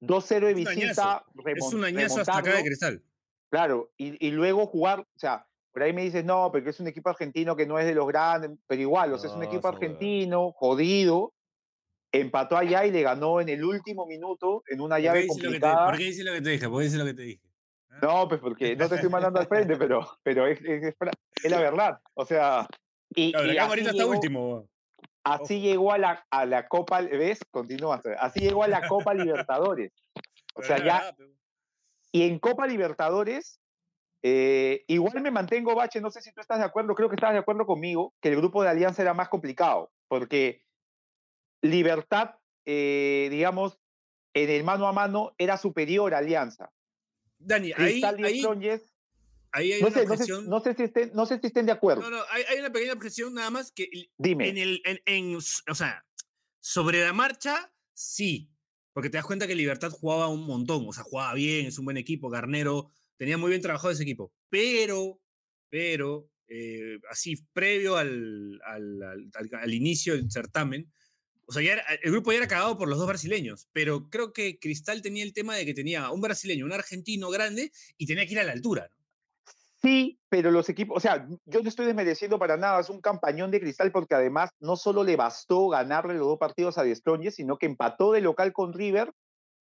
[0.01, 3.03] 2-0 de Es visita, Es remon- un añazo hasta acá de cristal.
[3.49, 6.87] Claro, y, y luego jugar, o sea, por ahí me dices, no, porque es un
[6.87, 9.67] equipo argentino que no es de los grandes, pero igual, o sea, es un equipo
[9.67, 11.33] argentino, jodido,
[12.11, 15.85] empató allá y le ganó en el último minuto en una ¿Por qué, llave complicada.
[15.85, 16.69] ¿Por qué dices lo que te dije?
[16.69, 17.41] ¿Por qué dices lo que te dije?
[18.01, 21.11] No, pues porque no te estoy mandando al frente, pero, pero es, es- es fra-
[21.43, 21.99] es la verdad.
[22.15, 22.67] O sea,
[23.15, 24.67] y, Claro, y la está llegó, último.
[25.23, 25.63] así ojo.
[25.63, 27.39] llegó a la, a la Copa, ¿ves?
[27.51, 29.91] Continúa, así llegó a la Copa Libertadores.
[30.55, 31.29] O Pero sea, ya, pero-
[32.11, 33.59] y en Copa Libertadores,
[34.21, 37.33] eh, igual me mantengo, Bache, no sé si tú estás de acuerdo, creo que estás
[37.33, 40.63] de acuerdo conmigo, que el grupo de Alianza era más complicado, porque
[41.61, 43.79] Libertad, eh, digamos,
[44.33, 46.69] en el mano a mano era superior a Alianza.
[47.45, 48.43] Dani, ahí, y ahí,
[49.51, 50.49] ahí hay No una sé, no, sé, objeción.
[50.49, 52.01] no, sé si estén, no sé si estén de acuerdo.
[52.01, 54.49] No, no, hay, hay una pequeña objeción nada más que Dime.
[54.49, 56.05] en el, en, en o sea,
[56.59, 58.49] sobre la marcha, sí,
[58.93, 61.85] porque te das cuenta que Libertad jugaba un montón, o sea, jugaba bien, es un
[61.85, 65.19] buen equipo, Garnero, tenía muy bien trabajado ese equipo, pero,
[65.69, 69.03] pero, eh, así, previo al, al-
[69.33, 70.91] al- al inicio del certamen,
[71.45, 74.33] o sea, ya era- el grupo ya era cagado por los dos brasileños, pero creo
[74.33, 78.25] que Cristal tenía el tema de que tenía un brasileño, un argentino grande, y tenía
[78.25, 79.03] que ir a la altura, ¿no?
[79.81, 83.51] Sí, pero los equipos, o sea, yo no estoy desmereciendo para nada, es un campañón
[83.51, 87.57] de cristal porque además no solo le bastó ganarle los dos partidos a Destroyes, sino
[87.57, 89.11] que empató de local con River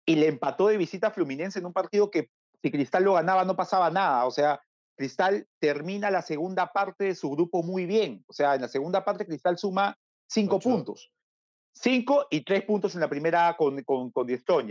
[0.06, 2.30] y le empató de visita a Fluminense en un partido que
[2.62, 4.60] si Cristal lo ganaba no pasaba nada, o sea,
[4.98, 9.06] Cristal termina la segunda parte de su grupo muy bien, o sea, en la segunda
[9.06, 10.70] parte Cristal suma cinco Ocho.
[10.70, 11.12] puntos,
[11.74, 14.28] cinco y tres puntos en la primera con, con, con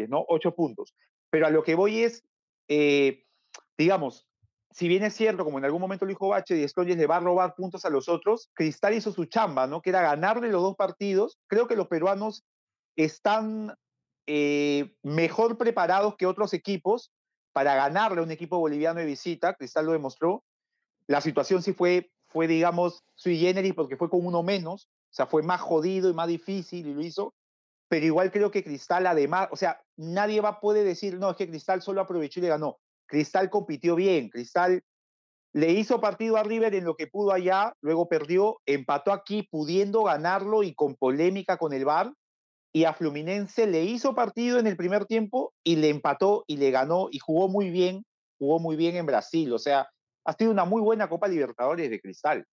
[0.08, 0.24] ¿no?
[0.28, 0.94] Ocho puntos.
[1.30, 2.24] Pero a lo que voy es,
[2.68, 3.24] eh,
[3.76, 4.28] digamos,
[4.70, 7.20] si bien es cierto, como en algún momento lo dijo Bache, Destroyes le va a
[7.20, 9.82] robar puntos a los otros, Cristal hizo su chamba, ¿no?
[9.82, 11.38] Que era ganarle los dos partidos.
[11.48, 12.44] Creo que los peruanos
[12.94, 13.74] están
[14.26, 17.10] eh, mejor preparados que otros equipos
[17.52, 19.54] para ganarle a un equipo boliviano de visita.
[19.54, 20.44] Cristal lo demostró.
[21.06, 24.88] La situación sí fue, fue digamos, sui generis porque fue con uno menos.
[25.10, 27.34] O sea, fue más jodido y más difícil y lo hizo.
[27.88, 31.48] Pero igual creo que Cristal, además, o sea, nadie va poder decir, no, es que
[31.48, 32.78] Cristal solo aprovechó y le ganó.
[33.06, 34.82] Cristal compitió bien, Cristal
[35.54, 40.02] le hizo partido a River en lo que pudo allá, luego perdió, empató aquí pudiendo
[40.02, 42.12] ganarlo y con polémica con el VAR,
[42.72, 46.70] y a Fluminense le hizo partido en el primer tiempo y le empató y le
[46.70, 48.04] ganó y jugó muy bien,
[48.38, 49.88] jugó muy bien en Brasil, o sea,
[50.24, 52.44] ha sido una muy buena Copa Libertadores de Cristal.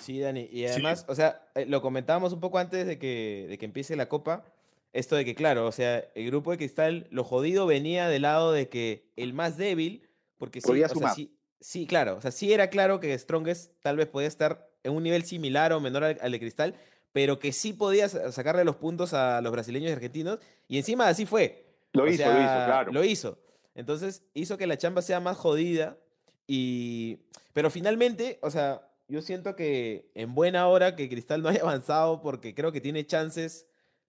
[0.00, 0.48] Sí, Dani.
[0.50, 3.96] Y además, o sea, eh, lo comentábamos un poco antes de que, de que empiece
[3.96, 4.44] la copa.
[4.92, 8.52] Esto de que, claro, o sea, el grupo de cristal, lo jodido venía del lado
[8.52, 12.52] de que el más débil, porque sí, o sea, sí, sí, claro, o sea, sí
[12.54, 16.18] era claro que Strongest tal vez podía estar en un nivel similar o menor al,
[16.22, 16.74] al de cristal,
[17.12, 21.06] pero que sí podía sa- sacarle los puntos a los brasileños y argentinos, y encima
[21.08, 21.66] así fue.
[21.92, 22.92] Lo O hizo, lo hizo, claro.
[22.92, 23.38] Lo hizo.
[23.74, 25.98] Entonces hizo que la chamba sea más jodida.
[26.46, 27.18] Y...
[27.52, 32.20] Pero finalmente, o sea, yo siento que en buena hora que Cristal no haya avanzado
[32.20, 33.66] porque creo que tiene chances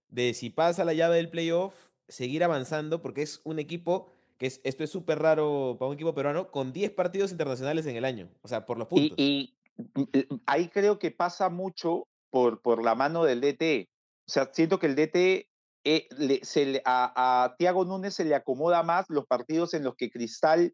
[0.09, 1.73] de si pasa la llave del playoff,
[2.07, 6.15] seguir avanzando porque es un equipo que es, esto es súper raro para un equipo
[6.15, 8.29] peruano, con 10 partidos internacionales en el año.
[8.41, 9.17] O sea, por los puntos.
[9.17, 9.53] y,
[10.13, 13.89] eh, ahí creo que pasa mucho por, por la mano del DT.
[14.27, 15.49] O sea, siento que el DT
[15.83, 19.83] eh, le- se le- a, a Tiago Núñez se le acomoda más los partidos en
[19.83, 20.73] los que Cristal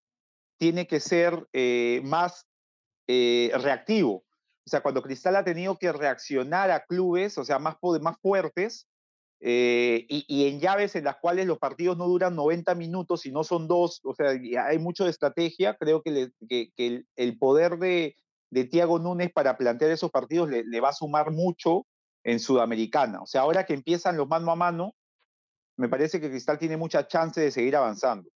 [0.57, 2.45] tiene que ser eh, más
[3.07, 4.23] eh, reactivo.
[4.65, 8.87] O sea, cuando Cristal ha tenido que reaccionar a clubes, o sea, más, más fuertes,
[9.41, 13.43] eh, y, en llaves en las cuales los partidos no duran 90 minutos y no
[13.43, 18.15] son dos, o sea, hay mucho de estrategia, creo que, el, poder de,
[18.49, 21.85] de Tiago Núñez para plantear esos partidos le, le va a sumar mucho
[22.23, 23.21] en Sudamericana.
[23.21, 24.95] O sea, ahora que empiezan los mano a mano,
[25.77, 28.29] me parece que Cristal tiene mucha chance de seguir avanzando.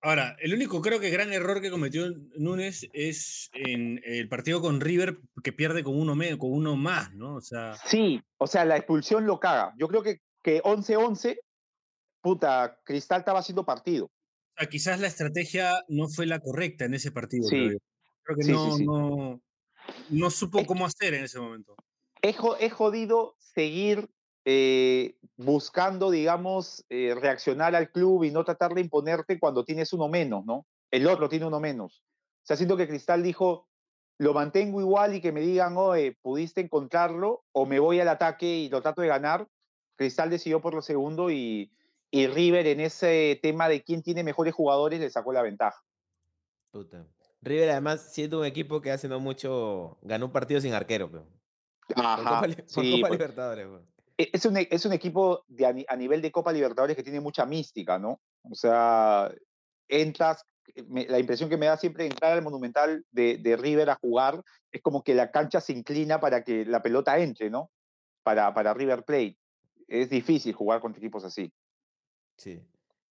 [0.00, 2.06] Ahora, el único creo que gran error que cometió
[2.36, 7.12] Núñez es en el partido con River que pierde con uno, me- con uno más,
[7.14, 7.34] ¿no?
[7.34, 9.74] O sea, Sí, o sea, la expulsión lo caga.
[9.76, 11.40] Yo creo que, que 11-11,
[12.20, 14.06] puta, Cristal estaba haciendo partido.
[14.06, 17.48] o sea, quizás la estrategia no fue la correcta en ese partido.
[17.48, 17.66] Sí.
[17.68, 17.78] creo.
[18.22, 18.84] Creo que Sí, no, sí.
[18.86, 19.42] no,
[20.10, 21.74] no supo Es- cómo hacer en ese momento.
[22.22, 24.08] Es, es jodido seguir
[24.50, 30.08] eh, buscando, digamos, eh, reaccionar al club y no tratar de imponerte cuando tienes uno
[30.08, 30.64] menos, ¿no?
[30.90, 32.02] El otro tiene uno menos.
[32.02, 33.68] O sea, siento que Cristal dijo,
[34.16, 38.46] lo mantengo igual y que me digan, oye, pudiste encontrarlo o me voy al ataque
[38.46, 39.46] y lo trato de ganar.
[39.96, 41.70] Cristal decidió por lo segundo y,
[42.10, 45.84] y River en ese tema de quién tiene mejores jugadores le sacó la ventaja.
[46.70, 47.06] Puta.
[47.42, 51.26] River además siendo un equipo que hace no mucho ganó un partido sin arquero, pero.
[51.96, 53.97] Ajá, Copa, sí, Copa pues, Libertadores, weón.
[54.18, 57.02] E- es un, e- es un equipo a, ni- a nivel de Copa Libertadores que
[57.02, 58.20] tiene mucha mística, ¿no?
[58.42, 59.32] O sea,
[59.88, 63.94] entras, eh, la impresión que me da siempre entrar al Monumental de, de River a
[63.94, 67.70] jugar es como que la cancha se inclina para que la pelota entre, ¿no?
[68.22, 69.38] Para, para River Plate.
[69.86, 71.50] Es difícil jugar contra equipos así.
[72.36, 72.60] Sí.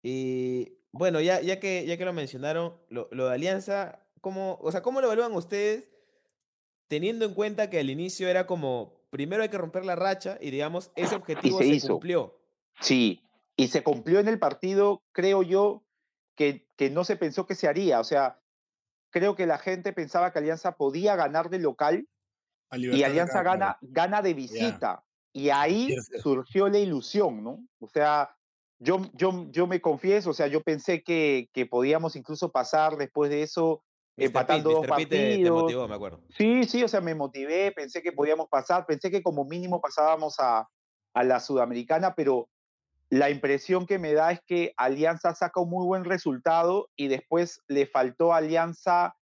[0.03, 4.71] Y bueno, ya, ya que ya que lo mencionaron, lo, lo de Alianza, ¿cómo, o
[4.71, 5.89] sea, ¿cómo lo evalúan ustedes
[6.87, 10.51] teniendo en cuenta que al inicio era como, primero hay que romper la racha y
[10.51, 11.93] digamos, ese objetivo se se, hizo.
[11.93, 12.39] cumplió?
[12.79, 13.23] Sí,
[13.55, 15.83] y se cumplió en el partido, creo yo,
[16.35, 17.99] que, que no se pensó que se haría.
[17.99, 18.39] O sea,
[19.09, 22.07] creo que la gente pensaba que Alianza podía ganar de local
[22.71, 25.03] y Alianza acá, gana, gana de visita.
[25.33, 27.65] Y ahí surgió la ilusión, ¿no?
[27.79, 28.35] O sea,
[28.79, 33.29] yo, yo, yo me confieso, o sea, yo pensé que, que podíamos incluso pasar después
[33.29, 33.83] de eso
[34.17, 35.63] empatando dos partidos.
[35.63, 36.21] motivó, me acuerdo.
[36.35, 40.35] Sí, sí, o sea, me motivé, pensé que podíamos pasar, pensé que como mínimo pasábamos
[40.39, 40.67] a,
[41.13, 42.49] a la Sudamericana, pero
[43.09, 47.61] la impresión que me da es que Alianza saca un muy buen resultado y después
[47.67, 49.15] le faltó a Alianza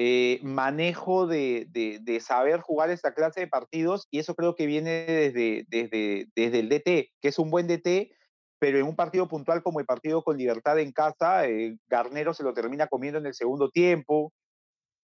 [0.00, 5.04] eh, manejo de, de, saber jugar esta clase de partidos y eso creo que viene
[5.06, 8.12] desde, desde, desde el DT, que es un buen DT,
[8.58, 12.42] pero en un partido puntual como el partido con Libertad en casa, eh, Garnero se
[12.42, 14.32] lo termina comiendo en el segundo tiempo.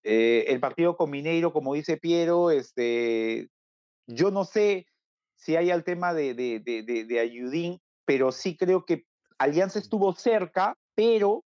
[0.03, 3.49] Eh, el partido con Mineiro, como dice Piero, este,
[4.07, 4.85] yo no sé
[5.35, 9.03] si hay el tema de, de, de, de Ayudín, pero sí creo que
[9.37, 11.43] Alianza estuvo cerca, pero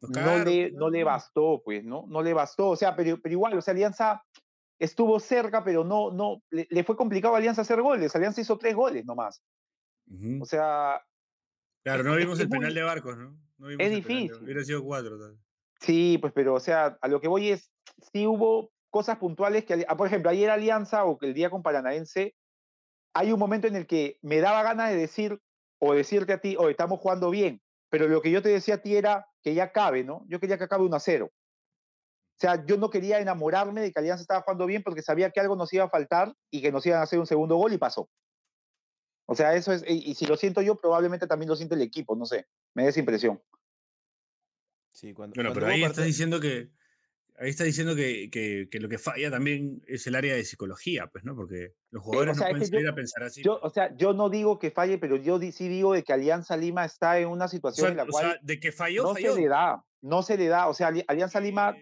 [0.00, 2.04] no, le, no le bastó, pues, ¿no?
[2.08, 4.22] No le bastó, o sea, pero, pero igual, o sea, Alianza
[4.78, 8.14] estuvo cerca, pero no, no, le, fue complicado a Alianza hacer goles.
[8.14, 9.42] Alianza hizo tres goles nomás.
[10.40, 11.02] O sea.
[11.84, 13.38] Claro, no vimos el penal de Barcos, ¿no?
[13.58, 14.32] no es difícil.
[14.34, 15.18] Hubiera sido cuatro.
[15.80, 17.70] Sí, pues, pero, o sea, a lo que voy es,
[18.12, 22.34] sí hubo cosas puntuales que, ah, por ejemplo, ayer Alianza o el día con Paranaense,
[23.14, 25.40] hay un momento en el que me daba ganas de decir,
[25.78, 28.82] o decirte a ti, o estamos jugando bien, pero lo que yo te decía a
[28.82, 30.24] ti era que ya cabe, ¿no?
[30.28, 31.30] Yo quería que acabe 1 a 0.
[31.30, 35.40] O sea, yo no quería enamorarme de que Alianza estaba jugando bien porque sabía que
[35.40, 37.78] algo nos iba a faltar y que nos iban a hacer un segundo gol y
[37.78, 38.08] pasó.
[39.30, 42.16] O sea, eso es, y, si lo siento yo, probablemente también lo siente el equipo,
[42.16, 43.42] no sé, me da esa impresión.
[44.88, 46.70] Sí, cuando, bueno, pero ahí estás diciendo que,
[47.38, 51.24] ahí está diciendo que, que, lo que falla también es el área de psicología, pues,
[51.24, 51.36] ¿no?
[51.36, 53.42] Porque los jugadores no pueden salir a pensar así.
[53.42, 56.56] Yo, o sea, yo no digo que falle, pero yo sí digo de que Alianza
[56.56, 58.24] Lima está en una situación en la cual.
[58.24, 60.68] O sea, de que falló, no se le da, no se le da.
[60.68, 61.76] O sea, Alianza Lima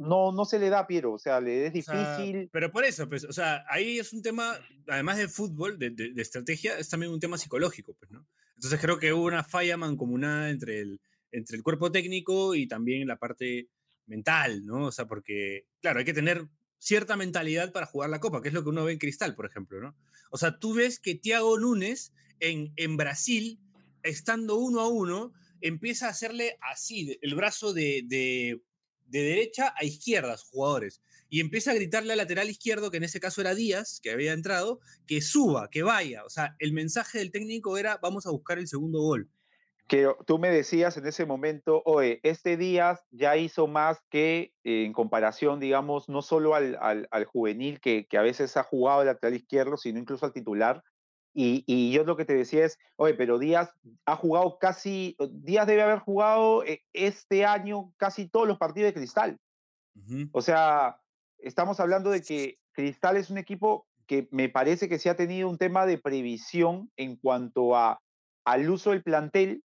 [0.00, 1.12] no, no se le da, Piero.
[1.12, 2.48] O sea, le es difícil.
[2.50, 4.58] pero por eso, pues, o sea, ahí es un tema,
[4.88, 8.26] además de fútbol, de, de, estrategia, es también un tema psicológico, pues, ¿no?
[8.54, 11.00] Entonces creo que hubo una falla mancomunada entre el,
[11.32, 13.68] entre el cuerpo técnico y también la parte
[14.06, 14.86] mental, ¿no?
[14.86, 18.54] O sea, porque, claro, hay que tener cierta mentalidad para jugar la Copa, que es
[18.54, 19.94] lo que uno ve en Cristal, por ejemplo, ¿no?
[20.30, 23.60] O sea, tú ves que Thiago Núñez en, en Brasil,
[24.02, 28.62] estando uno a uno, empieza a hacerle así, el brazo de, de,
[29.10, 31.02] de derecha a izquierda jugadores.
[31.28, 34.32] Y empieza a gritarle al lateral izquierdo, que en ese caso era Díaz, que había
[34.32, 36.24] entrado, que suba, que vaya.
[36.24, 39.30] O sea, el mensaje del técnico era, vamos a buscar el segundo gol
[39.90, 44.84] que tú me decías en ese momento, oye, este Díaz ya hizo más que eh,
[44.84, 49.06] en comparación, digamos, no solo al, al, juvenil que, que, a veces ha jugado al
[49.06, 50.84] lateral izquierdo, sino incluso al titular.
[51.32, 53.72] Y, y, yo lo que te decía es, oye, pero Díaz
[54.04, 58.94] ha jugado casi, Díaz debe haber jugado eh, este año casi todos los partidos de
[58.94, 59.38] Cristal.
[60.32, 61.00] O sea,
[61.38, 65.48] estamos hablando de que Cristal es un equipo que me parece que se ha tenido
[65.48, 68.00] un tema de previsión en cuanto a,
[68.44, 69.62] al uso del plantel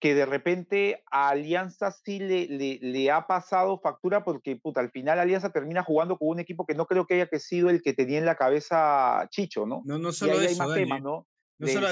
[0.00, 2.48] que de repente a Alianza sí le,
[2.80, 6.74] le, ha pasado factura porque puta, al final Alianza termina jugando con un equipo que
[6.74, 9.82] no creo que haya que sido el que tenía en la cabeza Chicho, ¿no?
[9.84, 11.28] No, no solo eso, hay más ¿no?
[11.58, 11.88] No solo,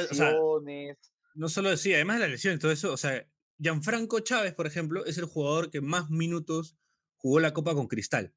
[1.34, 3.26] no solo decía, además de la lesión y todo eso, o sea,
[3.58, 6.78] Gianfranco Chávez, por ejemplo, es el jugador que más minutos
[7.16, 8.32] jugó la Copa con Cristal,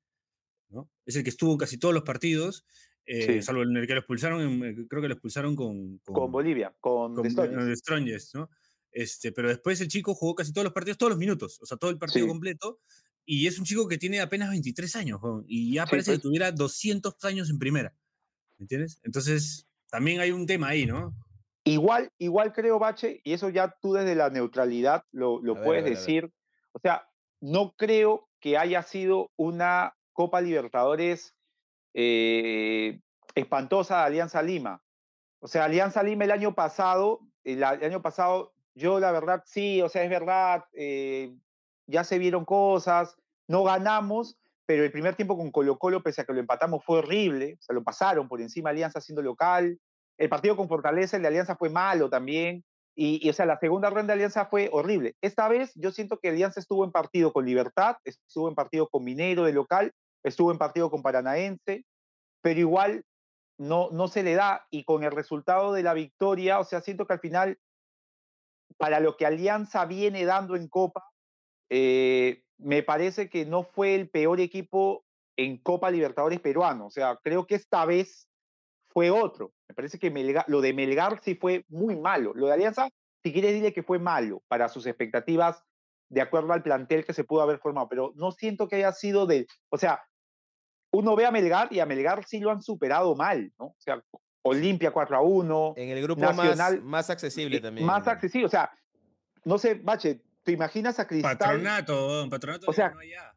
[0.70, 0.92] ¿no?
[1.06, 2.66] Es el que estuvo en casi todos los partidos,
[3.06, 6.00] eh, salvo en el que lo expulsaron, eh, creo que lo expulsaron con...
[6.00, 7.26] Con, Bolivia, con, con
[8.34, 8.50] ¿no?
[8.92, 11.78] Este, pero después el chico jugó casi todos los partidos, todos los minutos, o sea,
[11.78, 12.80] todo el partido completo.
[13.26, 16.24] Y es un chico que tiene apenas 23 años, y ya parece que pues.
[16.24, 17.94] tuviera 200 años en primera.
[18.58, 19.00] ¿Me entiendes?
[19.04, 21.14] Entonces, también hay un tema ahí, ¿no?
[21.64, 26.32] Igual, igual creo, Bache, y eso ya tú desde la neutralidad lo, lo puedes decir.
[26.72, 27.08] O sea,
[27.40, 31.36] no creo que haya sido una Copa Libertadores
[31.94, 33.02] eh,
[33.36, 34.84] espantosa de Alianza Lima.
[35.40, 39.90] O sea, Alianza Lima el año pasado, el año pasado yo la verdad sí, o
[39.90, 41.36] sea, es verdad, eh,
[41.88, 43.16] ya se vieron cosas,
[43.48, 47.00] no ganamos, pero el primer tiempo con Colo Colo, pese a que lo empatamos, fue
[47.00, 49.78] horrible, o sea, lo pasaron por encima Alianza siendo local.
[50.18, 52.64] El partido con Fortaleza, el de Alianza fue malo también.
[52.96, 55.16] Y, o sea, la segunda ronda de Alianza fue horrible.
[55.22, 59.04] Esta vez yo siento que Alianza estuvo en partido con Libertad, estuvo en partido con
[59.04, 61.86] Minero de local, estuvo en partido con Paranaense,
[62.42, 63.04] pero igual
[63.58, 64.68] no, no se le da.
[64.70, 67.58] Y con el resultado de la victoria, o sea, siento que al final
[68.78, 71.04] para lo que Alianza viene dando en Copa,
[71.70, 75.06] eh, me parece que no fue el peor equipo
[75.38, 76.88] en Copa Libertadores peruano.
[76.88, 78.28] O sea, creo que esta vez
[78.90, 79.54] fue otro.
[79.68, 80.12] Me parece que
[80.48, 82.34] lo de Melgar sí fue muy malo.
[82.36, 82.90] Lo de Alianza,
[83.24, 85.64] si quieres, dile que fue malo para sus expectativas
[86.10, 89.26] de acuerdo al plantel que se pudo haber formado, pero no siento que haya sido
[89.26, 90.04] de, o sea,
[90.92, 93.68] uno ve a Melgar y a Melgar sí lo han superado mal, ¿no?
[93.68, 94.04] O sea,
[94.44, 95.74] Olimpia 4 a 1.
[95.78, 97.86] En el grupo Nacional, más, más accesible eh, también.
[97.86, 98.72] Más accesible, o sea,
[99.46, 101.38] no sé, Bache, ¿te imaginas a Cristal?
[101.38, 102.66] Patronato, patronato.
[102.70, 103.34] O sea, allá.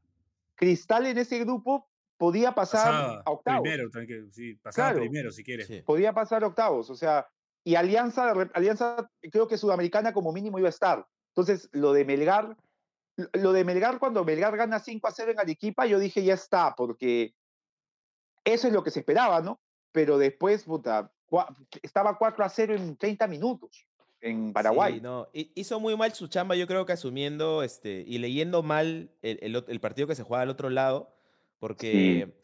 [0.54, 3.62] Cristal en ese grupo podía pasar Pasaba a octavos.
[3.62, 5.00] primero, tranqui- sí, pasaba Claro.
[5.00, 5.66] primero si quieres.
[5.66, 5.82] Sí.
[5.82, 7.26] podía pasar a octavos, o sea,
[7.64, 11.06] y Alianza, Alianza creo que Sudamericana como mínimo iba a estar.
[11.34, 12.56] Entonces, lo de Melgar,
[13.32, 16.74] lo de Melgar cuando Melgar gana 5 a 0 en Arequipa, yo dije ya está,
[16.76, 17.34] porque
[18.44, 19.60] eso es lo que se esperaba, ¿no?
[19.94, 21.12] Pero después, puta,
[21.82, 23.86] estaba 4 a 0 en 30 minutos
[24.20, 24.94] en Paraguay.
[24.94, 28.64] Sí, no, hi- hizo muy mal su chamba, yo creo que asumiendo este, y leyendo
[28.64, 31.14] mal el, el partido que se juega al otro lado,
[31.60, 32.34] porque,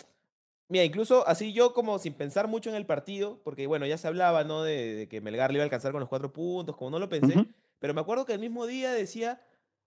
[0.69, 4.07] mira, incluso así yo como sin pensar mucho en el partido, porque bueno, ya se
[4.07, 4.63] hablaba, ¿no?
[4.63, 7.09] De, de que Melgar le iba a alcanzar con los cuatro puntos, como no lo
[7.09, 7.49] pensé, Ujú.
[7.81, 9.43] pero me acuerdo que el mismo día decía,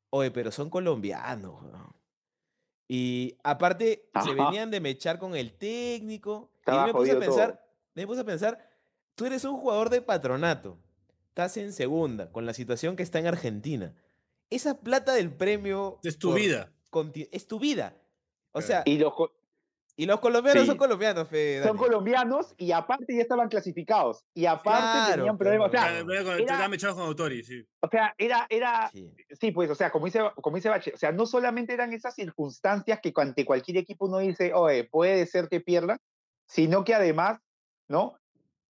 [0.10, 1.93] oye, pero son colombianos, weón".
[2.88, 7.26] Y aparte se venían de mechar con el técnico, Estaba yo me puse a jodido
[7.32, 7.38] todo.
[7.45, 8.69] pensar, me puse a pensar,
[9.15, 10.78] tú eres un jugador de patronato,
[11.28, 13.93] estás en segunda, con la situación que está en Argentina.
[14.49, 15.99] Esa plata del premio...
[16.04, 16.71] Es tu por vida.
[17.32, 17.95] Es tu vida.
[18.52, 18.67] O Claro.
[18.67, 19.34] sea, y, Y los, co-
[19.97, 20.80] los colombianos son Sí.
[20.80, 24.23] colombianos, Fe, son colombianos y aparte ya estaban clasificados.
[24.34, 25.67] Y aparte Claro, tenían problemas.
[25.67, 25.99] O pero- sea,
[26.38, 27.65] era- echados con Autori, sí.
[27.82, 29.12] o sea, era, era, Sí.
[29.39, 32.15] Sí, pues, o sea, como dice, como dice Bache, o sea, no solamente eran esas
[32.15, 35.97] circunstancias que ante cualquier equipo uno dice, oye, puede ser que pierda,
[36.53, 37.39] sino que además,
[37.87, 38.19] ¿no?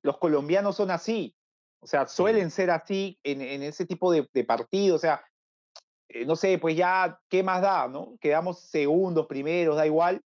[0.02, 1.34] Los colombianos son así,
[1.80, 5.24] o sea, suelen ser así en, en ese tipo de, de partidos, o sea,
[6.08, 8.16] eh, no sé, pues ya, ¿qué más da, no?
[8.20, 10.22] Quedamos segundos, primeros, da igual,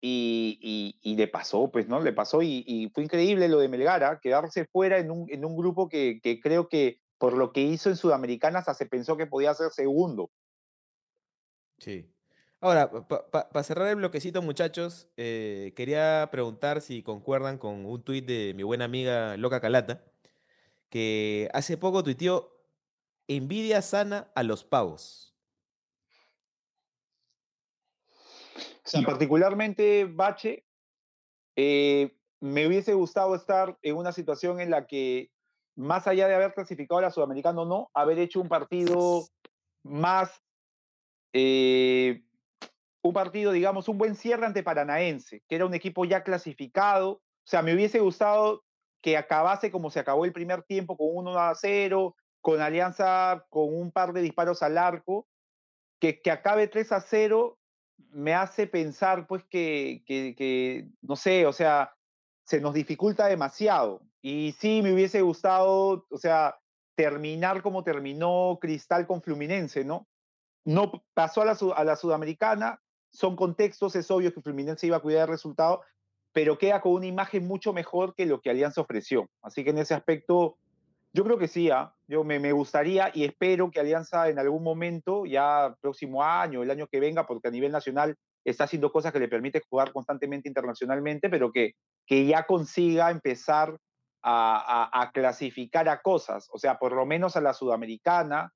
[0.00, 2.00] y, y, y le pasó, pues, ¿no?
[2.00, 5.56] Le pasó y, y fue increíble lo de Melgara, quedarse fuera en un, en un
[5.56, 9.28] grupo que, que creo que por lo que hizo en Sudamericana hasta se pensó que
[9.28, 10.32] podía ser segundo.
[11.78, 12.12] Sí.
[12.64, 18.54] Ahora, para cerrar el bloquecito, muchachos, eh, quería preguntar si concuerdan con un tuit de
[18.54, 20.04] mi buena amiga Loca Calata,
[20.88, 22.56] que hace poco tuiteó
[23.26, 25.34] envidia sana a los pavos.
[28.92, 30.64] Y particularmente Bache,
[31.56, 35.32] eh, me hubiese gustado estar en una situación en la que,
[35.74, 39.26] más allá de haber clasificado a la Sudamericana o no, haber hecho un partido
[39.82, 40.40] más,
[41.32, 42.22] eh,
[43.02, 47.10] un partido, digamos, un buen cierre ante Paranaense, que era un equipo ya clasificado.
[47.12, 48.64] O sea, me hubiese gustado
[49.02, 53.74] que acabase como se acabó el primer tiempo, con 1 a 0, con Alianza con
[53.74, 55.26] un par de disparos al arco,
[56.00, 57.58] que, que acabe 3 a 0
[58.10, 61.94] me hace pensar pues que, que, que, no sé, o sea,
[62.44, 64.02] se nos dificulta demasiado.
[64.20, 66.56] Y sí, me hubiese gustado, o sea,
[66.94, 70.06] terminar como terminó Cristal con Fluminense, ¿no?
[70.64, 72.80] No pasó a la, a la Sudamericana,
[73.12, 75.82] son contextos, es obvio que Fluminense iba a cuidar el resultado,
[76.32, 79.28] pero queda con una imagen mucho mejor que lo que Alianza ofreció.
[79.42, 80.56] Así que en ese aspecto,
[81.12, 81.86] yo creo que sí, ¿eh?
[82.08, 86.86] yo me, gustaría y espero que Alianza en algún momento, ya próximo año, el año
[86.86, 91.28] que venga, porque a nivel nacional está haciendo cosas que le permite jugar constantemente internacionalmente,
[91.28, 91.74] pero que,
[92.06, 93.76] que ya consiga empezar
[94.22, 98.52] a, clasificar a cosas, o sea, por lo menos a la sudamericana,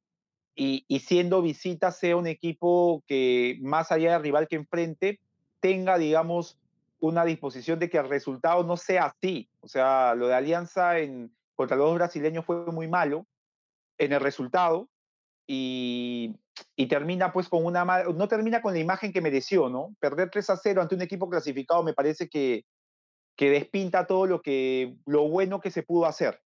[0.57, 5.21] y, y, siendo visita sea un equipo que más allá del rival que enfrente,
[5.61, 6.59] tenga, digamos,
[6.99, 9.49] una disposición de que el resultado no sea así.
[9.61, 13.27] O sea, lo de Alianza en, contra los brasileños fue muy malo
[13.99, 14.89] en el resultado
[15.47, 16.37] y,
[16.75, 19.95] y, termina pues con una no termina con la imagen que mereció, ¿no?
[20.01, 22.65] Perder 3 a 0 ante un equipo clasificado me parece que,
[23.37, 26.41] que despinta todo lo que lo bueno que se pudo hacer.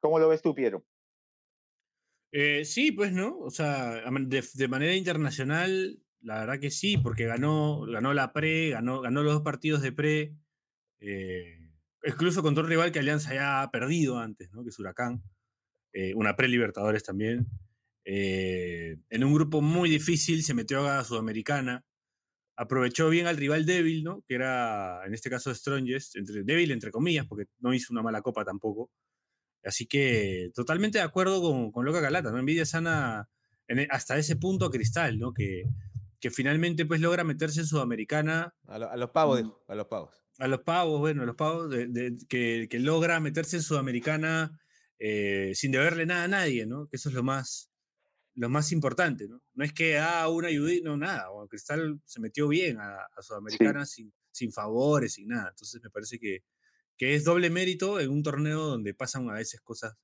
[0.00, 0.82] ¿Cómo lo ves tú, Piero?
[2.32, 7.80] Eh, sí, pues no, o sea, de, manera internacional, la verdad que sí, porque ganó,
[7.86, 10.34] ganó la pre, ganó, ganó los dos partidos de pre,
[11.00, 11.60] eh,
[12.04, 14.62] incluso contra un rival que Alianza ya ha perdido antes, ¿no?
[14.62, 15.22] que es Huracán,
[15.92, 17.46] eh, una pre-Libertadores también.
[18.04, 21.84] Eh, en un grupo muy difícil se metió a Sudamericana,
[22.56, 24.22] aprovechó bien al rival débil, ¿no?
[24.28, 28.22] que era en este caso Strongest, entre, débil entre comillas, porque no hizo una mala
[28.22, 28.90] copa tampoco.
[29.64, 32.38] Así que totalmente de acuerdo con, con Loca Calata, ¿no?
[32.38, 33.28] Envidia sana
[33.68, 35.32] en, hasta ese punto a Cristal, ¿no?
[35.32, 35.64] Que,
[36.20, 38.54] que finalmente pues logra meterse en Sudamericana.
[38.66, 40.22] A, lo, a los pavos, dijo, a los pavos.
[40.38, 44.58] A los pavos, bueno, a los pavos, de, de, que, que, logra meterse en Sudamericana
[44.98, 46.86] eh, sin deberle nada a nadie, ¿no?
[46.88, 47.70] Que eso es lo más,
[48.34, 49.42] lo más importante, ¿no?
[49.54, 51.28] No es que, ah, una ayudita, no, nada.
[51.28, 54.02] Bueno, Cristal se metió bien a, a Sudamericana sí.
[54.02, 55.50] sin, sin favores, sin nada.
[55.50, 56.44] Entonces me parece que,
[57.00, 59.96] que es doble mérito en un torneo donde pasan a veces cosas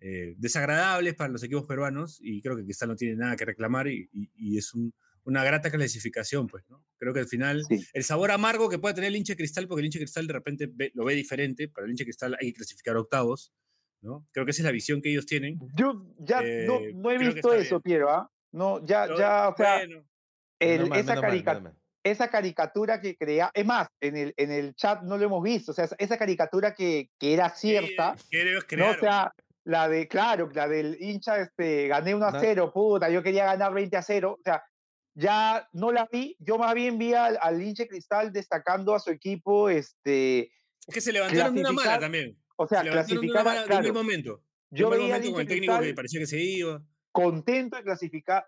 [0.00, 3.86] eh, desagradables para los equipos peruanos y creo que Cristal no tiene nada que reclamar
[3.86, 6.84] y, y, y es un, una grata clasificación, pues, ¿no?
[6.98, 7.86] Creo que al final Sí.
[7.92, 10.26] el sabor amargo que puede tener el hincha de cristal, porque el hincha de cristal
[10.26, 13.52] de repente ve- lo ve diferente, para el hincha de cristal hay que clasificar octavos,
[14.00, 14.26] ¿no?
[14.32, 15.60] Creo que esa es la visión que ellos tienen.
[15.76, 17.82] Yo ya no, Eh, no he visto eso, bien.
[17.82, 18.28] Piero, ¿ah?
[18.50, 20.04] No, ya, Pero, ya, o sea, bueno,
[20.58, 21.74] el- Menos mal, esa, mal, carica-.
[22.04, 25.72] Esa caricatura que crea, es más, en el, en el chat no lo hemos visto,
[25.72, 28.16] o sea, esa- caricatura que, que era cierta,
[28.76, 29.32] no, o sea,
[29.64, 33.44] la de, claro, la del hincha, este, gané 1 a Na- 0, puta, yo quería
[33.44, 34.62] ganar 20 a 0, o sea,
[35.14, 39.10] ya no la vi, yo más bien vi al, al hincha cristal destacando a su
[39.10, 40.50] equipo, este,
[40.86, 42.36] es que se levantaron de una mala también.
[42.56, 44.42] o sea, se clasificar, de un claro, momento.
[44.70, 46.82] Yo veía al momento con el técnico que parecía que se iba.
[47.12, 48.44] contento de clasificar,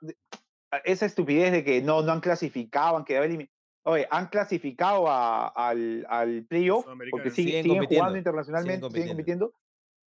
[0.79, 3.53] esa estupidez de que no, no han clasificado, han quedado eliminados.
[3.87, 9.51] Oye, han clasificado a- al, al playoff porque siguen, Siguen siguen jugando internacionalmente, siguen compitiendo.
[9.51, 9.55] compitiendo.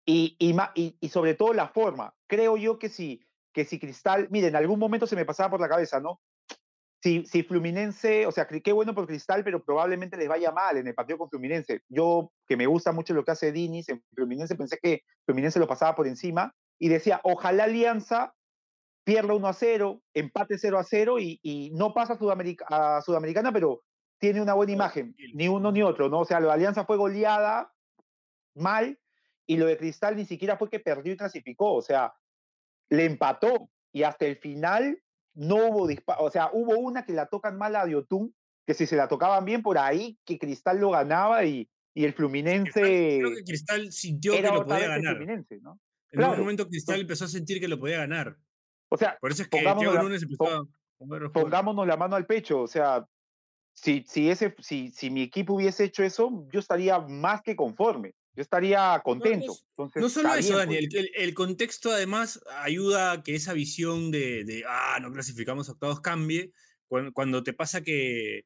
[0.05, 2.13] Y, y, y, y sobre todo la forma.
[2.28, 3.22] Creo yo que si,
[3.53, 6.22] que si Cristal, miren, en algún momento se me pasaba por la cabeza, ¿no?
[7.03, 10.88] Si, si Fluminense, o sea, qué bueno por Cristal, pero probablemente les vaya mal en
[10.88, 11.82] el partido con Fluminense.
[11.89, 15.68] Yo, que me gusta mucho lo que hace Dinis en Fluminense, pensé que Fluminense lo
[15.68, 18.34] pasaba por encima y decía, ojalá Alianza
[19.08, 23.53] pierda 1 a 0, empate 0 a 0 y, y no pasa a, a Sudamericana,
[23.53, 23.86] pero
[24.20, 26.20] tiene una buena imagen, ni uno ni otro, ¿no?
[26.20, 27.72] O sea, de Alianza fue goleada
[28.53, 28.99] mal
[29.45, 32.16] y lo de Cristal ni siquiera fue que perdió y clasificó, o sea,
[32.89, 35.01] le empató y hasta el final
[35.36, 38.36] no hubo disparo, o sea, hubo una que la tocan mal a Diotún,
[38.66, 42.14] que si se la tocaban bien por ahí, que Cristal lo ganaba y, y el
[42.14, 42.82] Cristal- Fluminense
[43.22, 45.16] creo que Cristal sintió que lo podía el ganar.
[45.16, 45.80] Fluminense, ¿no?
[46.12, 46.41] En un claro.
[46.41, 48.36] momento Cristal empezó a sentir que lo podía ganar.
[48.90, 50.70] O sea, Por eso es que Pongámonos la- pon-
[51.28, 53.06] a pongámonos la mano al pecho, o sea,
[53.74, 58.16] si, si, ese, si, si mi equipo hubiese hecho eso, yo estaría más que conforme,
[58.34, 59.54] yo estaría contento.
[59.70, 60.94] Entonces, No solo eso, bien, Dani, pues.
[61.04, 66.02] el, el- contexto además ayuda a que esa visión de, de, ah, no clasificamos octavos
[66.02, 66.52] cambie
[66.88, 68.46] cuando, cuando te pasa que,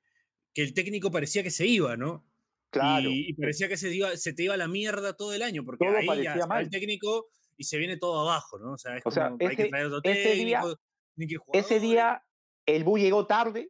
[0.54, 2.26] que el técnico parecía que se iba, ¿no?
[2.70, 3.10] claro.
[3.10, 5.64] Y, y parecía que se, iba, se te iba a la mierda todo el año,
[5.64, 6.64] porque Todo ahí ya parecía mal.
[6.64, 7.28] el técnico
[7.62, 8.74] y se viene todo abajo, ¿no?
[8.74, 10.80] O sea, es O sea, como, hay que ese- traer otro ese día- técnico,
[11.16, 12.24] tienen que Ese día
[12.66, 13.70] el Bu llegó tarde,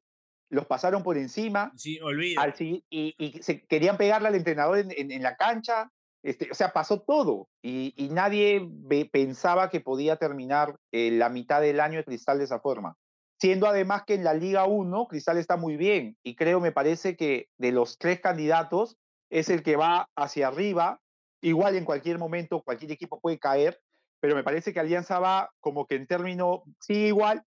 [0.49, 2.41] los pasaron por encima, Sí, olvida.
[2.41, 5.91] al y, y se querían pegarle al entrenador en, en- en la cancha.
[6.23, 11.29] Este, o sea, pasó todo y, y nadie ve- pensaba que podía terminar eh, la
[11.29, 12.95] mitad del año de Cristal de esa forma.
[13.39, 17.17] Siendo además que en la Liga 1 Cristal está muy bien y creo, me parece
[17.17, 18.97] que de los tres candidatos
[19.31, 21.00] es el que va hacia arriba.
[21.41, 23.79] Igual en cualquier momento cualquier equipo puede caer,
[24.19, 27.43] pero me parece que Alianza va como que en término, sí, igual,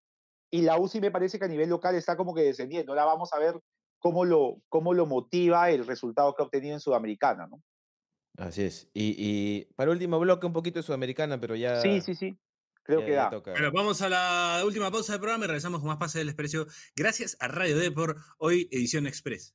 [0.50, 2.92] y la UCI me parece que a nivel local está como que descendiendo.
[2.92, 3.60] Ahora vamos a ver
[3.98, 7.62] cómo lo, cómo lo motiva el resultado que ha obtenido en Sudamericana, ¿no?
[8.36, 8.90] Así es.
[8.92, 11.80] Y, y para último bloque, un poquito de Sudamericana, pero ya.
[11.80, 12.36] Sí, sí, sí.
[12.82, 13.30] Creo ya- que da.
[13.30, 13.52] toca.
[13.52, 16.66] Bueno, vamos a la última pausa del programa y regresamos con más Pase del Desprecio.
[16.96, 19.54] Gracias a Radio Depor, hoy edición express.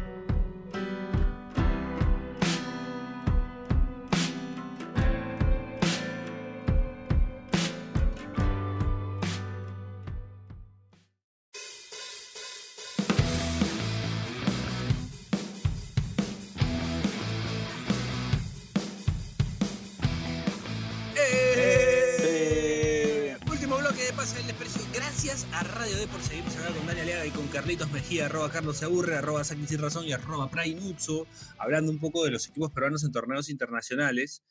[28.11, 31.25] Mejía, arroba Carlos Se Aburre, arroba Saki Sin Razón y arroba Prime Utso,
[31.57, 34.43] hablando un poco de los equipos peruanos en torneos internacionales.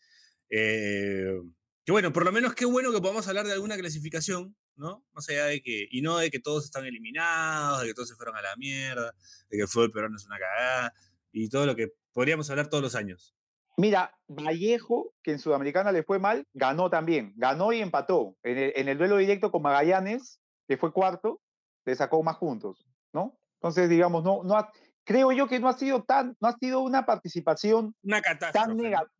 [0.49, 1.39] Eh,
[1.85, 5.05] que bueno, por lo menos qué bueno que podamos hablar de alguna clasificación, ¿no?
[5.13, 8.15] Más allá de que, y no de que todos están eliminados, de que todos se
[8.15, 9.13] fueron a la mierda,
[9.51, 10.95] de que el fútbol peruano es una cagada,
[11.31, 13.37] y todo lo que podríamos hablar todos los años.
[13.77, 17.35] Mira, Vallejo, que en Sudamericana le fue mal, ganó también.
[17.37, 18.39] Ganó y empató.
[18.43, 21.43] En el, en el duelo directo con Magallanes, que fue cuarto,
[21.85, 23.40] le sacó más puntos, ¿no?
[23.61, 24.71] Entonces, digamos, no, no ha-
[25.05, 28.67] creo yo que no ha sido tan, no ha sido una participación Una catástrofe.
[28.69, 29.11] tan negativa.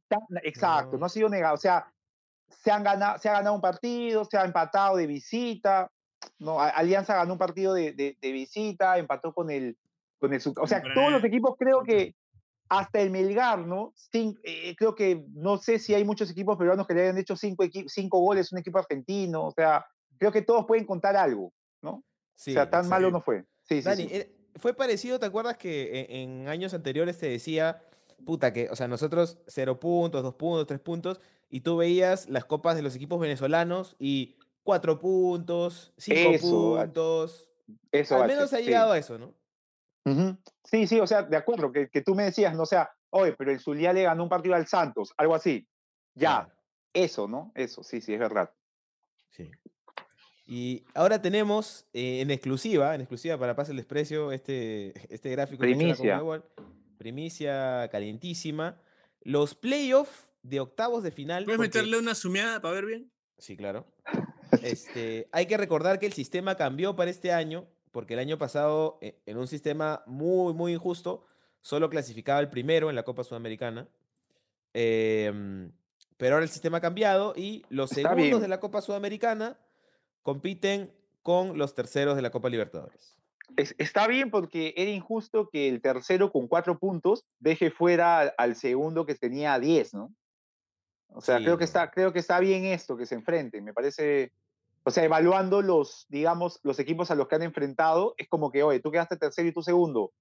[0.43, 0.99] Exacto, No.
[1.01, 1.07] no.
[1.07, 1.55] ha sido negado.
[1.55, 1.93] O sea,
[2.49, 5.91] se, han ganado, se ha ganado un partido, se ha empatado de visita.
[6.39, 9.77] No, Alianza ganó un partido de, de- de visita, empató con el,
[10.19, 10.41] con el.
[10.59, 12.15] O sea, todos los equipos creo que
[12.69, 13.93] hasta el Melgar, ¿no?
[14.13, 17.37] Cin- eh, creo que no sé si hay muchos equipos peruanos que le hayan hecho
[17.37, 19.47] cinco, cinco goles a un equipo argentino.
[19.47, 19.85] O sea,
[20.19, 22.05] creo que todos pueden contar algo, ¿no?
[22.35, 23.45] Sí, o sea, tan malo no fue.
[23.71, 24.09] Sí, Dani, sí.
[24.11, 27.85] eh, fue parecido, ¿te acuerdas que e- en, años anteriores te decía,
[28.27, 32.45] puta, que, o sea, nosotros cero puntos, dos puntos, tres puntos, y tú veías las
[32.45, 37.51] copas de los equipos venezolanos y cuatro puntos, cinco Eso, puntos.
[37.93, 39.35] Eso, Al menos ha llegado a eso, ¿no?
[40.65, 42.65] Sí, sí, o sea, de acuerdo, que, que tú me decías, ¿no?
[42.65, 45.69] O sea, oye, pero el Zulia le ganó un partido al Santos, algo así.
[46.15, 46.49] Ya,
[46.93, 47.53] eso, ¿no?
[47.55, 48.53] Eso, sí, sí, es verdad.
[49.31, 49.49] Sí.
[50.51, 55.63] Y ahora tenemos eh, en exclusiva, en exclusiva para Pase el Desprecio, este, este gráfico
[55.63, 56.43] ha hecho la Primicia.
[56.99, 58.77] Primicia calientísima.
[59.23, 61.45] Los playoffs de octavos de final.
[61.45, 63.13] ¿Puedes porque- meterle una sumeada para ver bien?
[63.39, 63.87] Sí, claro.
[64.63, 68.99] Este, hay que recordar que el sistema cambió para este año, porque el año pasado,
[69.01, 71.25] e- en un sistema muy, muy injusto,
[71.61, 73.89] solo clasificaba el primero en la Copa Sudamericana.
[74.75, 75.71] Em,
[76.17, 78.41] pero ahora el sistema ha cambiado y los Está segundos bien.
[78.41, 79.57] de la Copa Sudamericana
[80.23, 80.93] compiten
[81.23, 83.17] con los terceros de la Copa Libertadores.
[83.57, 88.35] Es- está bien porque era injusto que el tercero con cuatro puntos deje fuera al,
[88.39, 90.13] al segundo que tenía 10, ¿no?
[91.09, 93.65] O sea, Sí, creo, que está, creo que está bien esto, que se enfrenten.
[93.65, 94.33] Me parece,
[94.85, 98.63] o sea, evaluando los, digamos, los equipos a los que han enfrentado, es como que,
[98.63, 100.13] oye, tú quedaste tercero y tú segundo.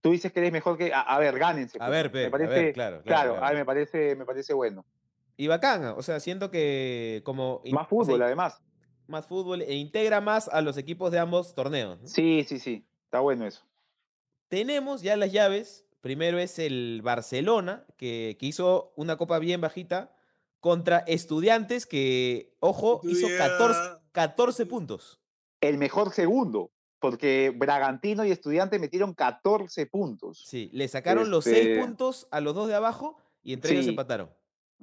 [0.00, 1.76] Tú dices que eres mejor que, a, a ver, gánense.
[1.78, 3.56] A pues, ver, pe, me a parece, ver, claro, claro, claro, claro.
[3.58, 4.86] me parece, me parece bueno.
[5.36, 7.60] Y bacán, o sea, siento que como...
[7.66, 8.62] Más o sea, fútbol, además.
[9.08, 12.00] Más fútbol e integra más a los equipos de ambos torneos.
[12.00, 12.06] ¿no?
[12.06, 12.84] Sí, sí, sí.
[13.04, 13.62] Está bueno eso.
[14.48, 15.84] Tenemos ya las llaves.
[16.00, 20.14] Primero es el Barcelona, que, que hizo una copa bien bajita
[20.60, 25.20] contra estudiantes que, ojo, hizo 14, Estudia- 14 puntos.
[25.60, 30.44] El mejor segundo, porque Bragantino y Estudiante metieron 14 puntos.
[30.46, 33.84] Sí, le sacaron los 6 Este- puntos a los dos de abajo y entre ellos
[33.86, 33.90] Sí.
[33.90, 34.30] empataron.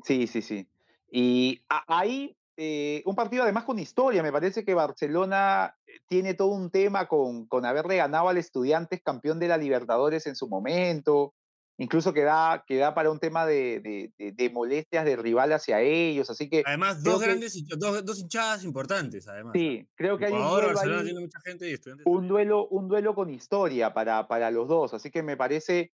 [0.03, 0.67] Sí, sí, sí.
[1.09, 6.49] Y ahí, eh, un partido además con historia, me parece que Barcelona eh, tiene todo
[6.49, 11.33] un tema con, con haberle ganado al Estudiantes campeón de la Libertadores en su momento,
[11.77, 15.51] incluso que da, que da para un tema de, de- de- de molestias del rival
[15.53, 19.53] hacia ellos, así que Además, dos grandes, dos, dos hinchadas importantes, además.
[19.57, 22.07] sí, creo que hay un duelo Barcelona ahí- tiene mucha gente y estudiantes.
[22.07, 24.93] un duelo, un duelo con historia para, para los dos.
[24.93, 25.91] Así que me parece,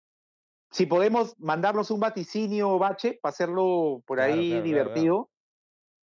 [0.72, 5.30] si podemos mandarnos un vaticinio, Bache, para hacerlo por Claro, ahí claro, claro, divertido,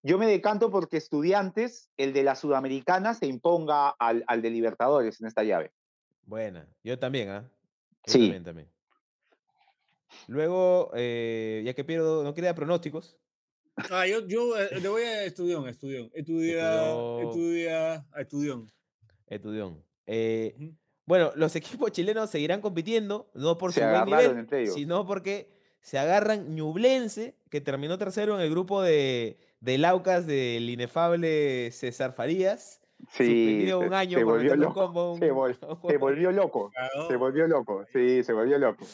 [0.04, 5.20] yo me decanto porque Estudiantes, el de la Sudamericana, se imponga al, al de Libertadores
[5.22, 5.72] en esta llave.
[6.26, 7.50] Buena, yo también, ¿ah?
[8.06, 8.20] Yo Sí.
[8.20, 8.70] también, también.
[10.28, 13.18] Luego, eh, ya que Piero no quería pronósticos,
[13.90, 16.12] Ah, yo, yo eh, le voy a Estudión, a Estudión.
[16.14, 18.72] Estudia, a Estudión.
[19.28, 19.84] Estudión.
[20.06, 20.74] Eh.
[21.06, 25.50] Bueno, los equipos chilenos seguirán compitiendo, no por Se su buen nivel, sino porque
[25.82, 32.12] se agarran Ñublense, que terminó tercero en el grupo de, de Laucas del inefable César
[32.14, 34.74] Farías, Sí, se, un año se volvió loco.
[34.74, 35.58] combo a un- Se, vol-
[36.00, 36.72] volvió loco.
[37.10, 37.86] Se volvió loco.
[37.92, 38.86] Sí, se volvió loco.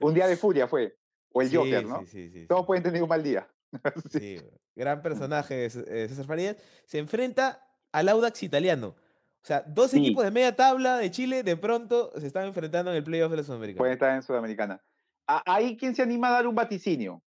[0.00, 0.96] Un día de furia fue.
[1.32, 2.00] O el Sí, Joker, ¿no?
[2.00, 2.66] Sí, sí, sí, Todos sí.
[2.66, 3.46] pueden tener un mal día.
[4.10, 4.40] Sí.
[4.74, 6.56] Gran personaje C- eh, César Farías.
[6.86, 8.88] Se enfrenta al Audax italiano.
[9.42, 9.98] O sea, dos Sí.
[9.98, 13.36] equipos de media tabla de Chile de pronto se están enfrentando en el playoff de
[13.38, 13.78] la Sudamericana.
[13.78, 14.80] Pueden estar en Sudamericana.
[15.26, 17.20] Ahí, ¿quién se anima a dar un vaticinio?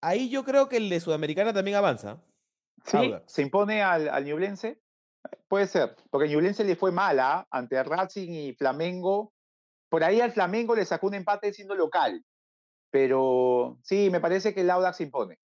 [0.00, 2.22] Ahí yo creo que el de Sudamericana también avanza.
[2.84, 2.96] ¿Sí?
[2.96, 3.32] Audax.
[3.32, 4.80] ¿Se impone al, al Ñublense?
[5.48, 9.32] Puede ser, porque Ñublense le fue mala ante Racing y Flamengo.
[9.90, 12.24] Por ahí al Flamengo le sacó un empate siendo local.
[12.90, 15.38] Pero sí, me parece que el Audax se impone.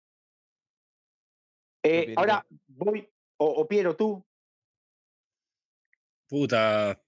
[1.85, 4.25] Eh, ahora, voy, o, o Piero, tú,
[6.29, 7.01] Puta.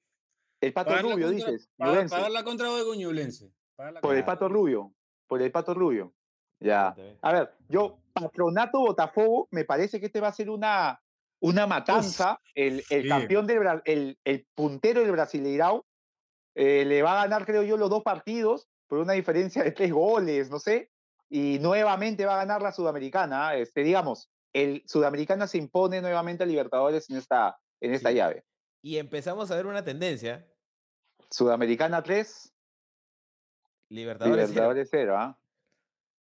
[0.61, 1.71] el Pato Pagar Rubio, contra- dices.
[1.77, 2.67] pagar, pagar la contra
[3.93, 4.25] la por el.
[4.25, 4.93] Pato Rubio,
[5.29, 6.13] por el Pato Rubio.
[6.61, 6.95] Ya.
[7.21, 11.01] A ver, yo, Patronato Botafogo, me parece que este va a ser una,
[11.41, 12.41] una matanza.
[12.55, 13.09] el el sí.
[13.09, 15.85] campeón del el, el puntero del Brasileirao
[16.55, 19.93] eh, le va a ganar, creo yo, los dos partidos por una diferencia de tres
[19.93, 20.91] goles, no sé.
[21.29, 23.55] Y nuevamente va a ganar la Sudamericana.
[23.57, 28.15] Este, digamos, el Sudamericana se impone nuevamente a Libertadores en esta, en esta Sí.
[28.17, 28.45] llave.
[28.83, 30.47] Y empezamos a ver una tendencia.
[31.31, 32.53] Sudamericana 3,
[33.89, 34.51] Libertadores.
[34.51, 35.17] Libertadores 0.
[35.19, 35.39] ¿ah?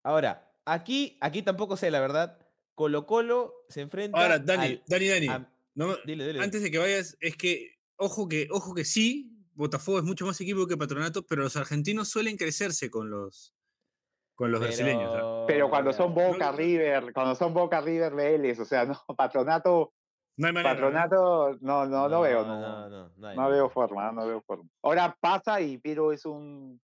[0.05, 2.38] Ahora, aquí, aquí tampoco sé, la verdad.
[2.74, 4.20] Colo Colo se enfrenta.
[4.20, 5.28] Ahora, Dani, al- Dani, Dani.
[5.28, 6.40] a- no me- dile, dile.
[6.42, 10.40] antes de que vayas, es que, ojo que, ojo que sí, Botafogo es mucho más
[10.40, 13.55] equipo que Patronato, pero los argentinos suelen crecerse con los,
[14.34, 15.12] con los brasileños.
[15.14, 15.44] ¿ah?
[15.46, 19.92] Pero cuando son Boca, no- River, cuando son Boca, River, Vélez, o sea, no, Patronato,
[20.36, 20.74] No hay manera.
[20.74, 24.42] Patronato, no, no, no, veo, no, No, no, no, hay no veo forma, no veo
[24.42, 24.68] forma.
[24.82, 26.80] Ahora pasa y Piero es un,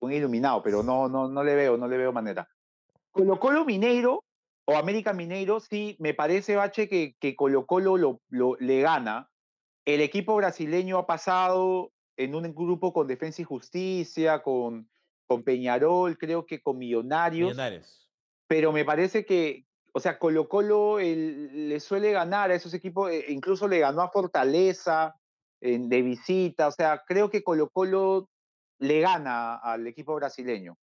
[0.00, 2.48] un iluminado, pero no, no, no le veo, no le veo manera.
[3.10, 4.24] Colo Colo Mineiro
[4.64, 9.30] o América Mineiro, sí, me parece, Bache, que, que Colo Colo lo, lo- le gana.
[9.84, 14.88] El equipo brasileño ha pasado en un grupo con Defensa y Justicia, con,
[15.26, 18.10] con Peñarol, creo que con Millonarios Millonarios.
[18.46, 23.10] pero me parece que, o sea, Colo Colo el- le suele ganar a esos equipos,
[23.10, 25.14] e- incluso le ganó a Fortaleza
[25.60, 28.28] en- de visita, o sea, creo que Colo Colo
[28.78, 30.76] le gana al equipo brasileño.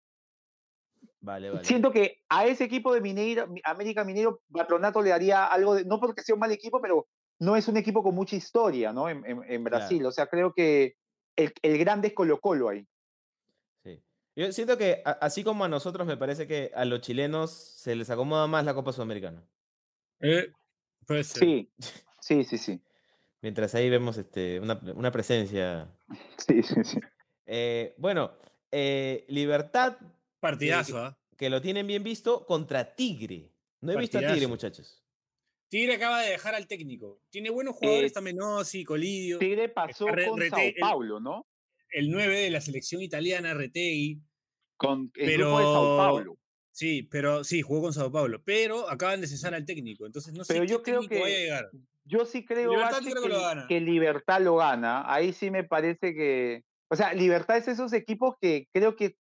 [1.21, 1.65] Vale, vale.
[1.65, 5.85] Siento que a ese equipo de Mineiro, Mi- América Mineiro, Patronato le daría algo de,
[5.85, 7.07] no porque sea un mal equipo, pero
[7.39, 9.09] no es un equipo con mucha historia, ¿no?
[9.09, 10.05] En, en- en Brasil.
[10.07, 10.97] O sea, creo que
[11.37, 12.87] el, el grande es Colo Colo ahí.
[13.85, 14.03] Sí.
[14.35, 17.95] Yo siento que a- así como a nosotros me parece que a los chilenos se
[17.95, 19.45] les acomoda más la Copa Sudamericana.
[20.21, 20.53] Eh,
[21.07, 21.39] puede ser.
[21.43, 21.73] Sí,
[22.21, 22.81] sí, sí, sí.
[23.43, 25.89] Mientras ahí vemos este, una, una presencia.
[26.37, 27.01] Sí, sí, sí.
[27.47, 28.33] Eh, bueno,
[28.71, 29.97] eh, Libertad,
[30.41, 31.19] Partidazo, que- ¿ah?
[31.37, 33.51] que lo tienen bien visto, contra Tigre.
[33.81, 35.03] No he visto a Tigre, muchachos.
[35.69, 37.23] Tigre acaba de dejar al técnico.
[37.31, 39.39] Tiene buenos jugadores, Eh, está Menossi, Colidio.
[39.39, 41.47] Tigre pasó Re- con rete- Sao el- Paulo, ¿no?
[41.91, 44.21] El 9 de la selección italiana, Retegui.
[44.77, 46.39] Con el Pero- grupo de Sao Paulo.
[46.73, 48.43] Sí, pero sí, jugó con Sao Paulo.
[48.45, 50.07] Pero acaban de cesar al técnico.
[50.07, 51.71] Entonces no sé Pero qué yo creo técnico que vaya a llegar.
[52.05, 53.67] Yo sí creo, Libertad Bache, creo que que, lo gana.
[53.69, 55.13] que Libertad lo gana.
[55.13, 56.65] Ahí sí me parece que.
[56.93, 59.17] O sea, Libertad es esos equipos que creo que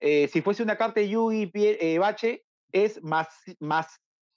[0.00, 3.86] eh, si fuese una carta de Yugi eh, Bache, es más, más,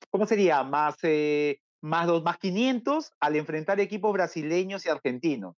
[0.09, 0.63] ¿cómo sería?
[0.63, 5.57] Más, eh, más, dos, más 500 al enfrentar equipos brasileños y argentinos.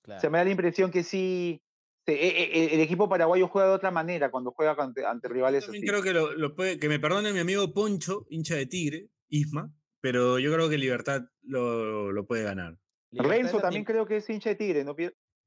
[0.00, 0.22] Claro.
[0.22, 1.60] Se me da la impresión que sí.
[2.06, 5.34] se- eh, eh, el equipo paraguayo juega de otra manera cuando juega ante, ante Yo
[5.34, 5.90] rivales también así.
[5.90, 9.70] creo que lo, lo puede, que me perdone mi amigo Poncho, hincha de Tigre, Isma,
[10.00, 12.78] pero yo creo que Libertad lo, lo puede ganar.
[13.10, 14.96] Libertad Renzo también creo que es hincha de Tigre, ¿no?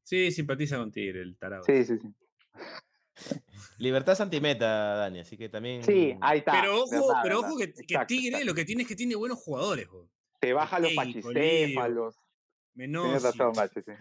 [0.06, 1.64] Sí, simpatiza con Tigre, el tarado.
[1.66, 2.08] Sí, sí, sí.
[3.80, 5.84] Libertad es antimeta, Dani, así que también.
[5.84, 6.52] Sí, ahí está.
[6.54, 7.50] Pero ojo, verdad, pero verdad.
[7.52, 8.46] ojo que, que Exacto, Tigre exacto.
[8.46, 10.10] lo que tiene es que tiene buenos jugadores, jo.
[10.40, 12.16] Te baja los pachicéfalos.
[12.16, 13.92] Tienes Menossi, razón, Bache, sí.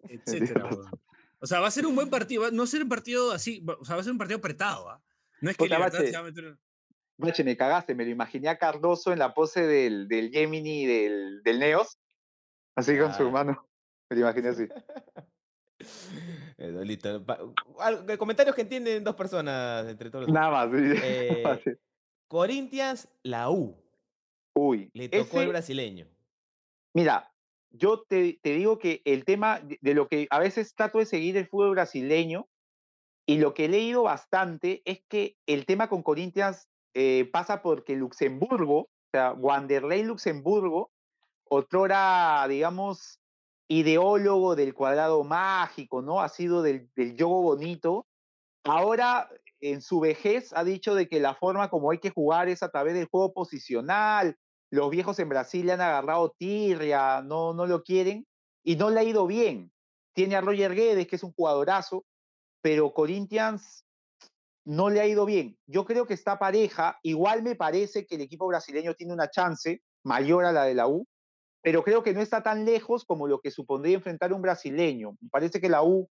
[0.08, 0.70] etcétera.
[1.40, 3.30] O sea, va a ser un buen partido, va- no va a ser un partido
[3.32, 5.00] así, o sea, va a ser un partido apretado, ¿ah?
[5.40, 6.10] No es que Puta, Libertad Bache.
[6.10, 6.58] se va a meter.
[7.16, 11.42] Bache, me cagaste, me lo imaginé a Cardoso en la pose del, del Gemini del,
[11.44, 11.98] del Neos,
[12.74, 13.67] así con su mano.
[14.10, 14.68] Me lo imaginé así.
[16.58, 16.72] Eh,
[18.04, 20.34] de Comentarios que entienden dos personas entre todos los.
[20.34, 20.70] Nada más.
[20.70, 20.92] sí.
[21.04, 21.76] Eh, Bache.
[22.26, 23.76] Corinthians, la U.
[24.56, 26.08] Uy, Le tocó ese- el brasileño.
[26.94, 27.32] Mira,
[27.70, 31.06] yo te, te digo que el tema de, de lo que a veces trato de
[31.06, 32.48] seguir el fútbol brasileño
[33.24, 37.94] y lo que he leído bastante es que el tema con Corinthians eh, pasa porque
[37.94, 40.90] Luxemburgo, o sea, Wanderlei Luxemburgo,
[41.44, 43.20] otrora, digamos,
[43.68, 46.20] ideólogo del cuadrado mágico, ¿no?
[46.20, 48.06] Ha sido del, del yogo bonito.
[48.64, 49.28] Ahora,
[49.60, 52.70] en su vejez, ha dicho de que la forma como hay que jugar es a
[52.70, 54.36] través del juego posicional,
[54.70, 58.26] los viejos en Brasil le han agarrado tirria, no, no lo quieren
[58.62, 59.72] y no le ha ido bien.
[60.14, 62.04] Tiene a Roger Guedes, que es un jugadorazo,
[62.60, 63.84] pero Corinthians
[64.64, 65.56] no le ha ido bien.
[65.66, 66.98] Yo creo que está pareja.
[67.02, 70.86] Igual me parece que el equipo brasileño tiene una chance mayor a la de la
[70.86, 71.06] U,
[71.62, 75.16] pero creo que no está tan lejos como lo que supondría enfrentar un brasileño.
[75.20, 76.08] Me parece que la U,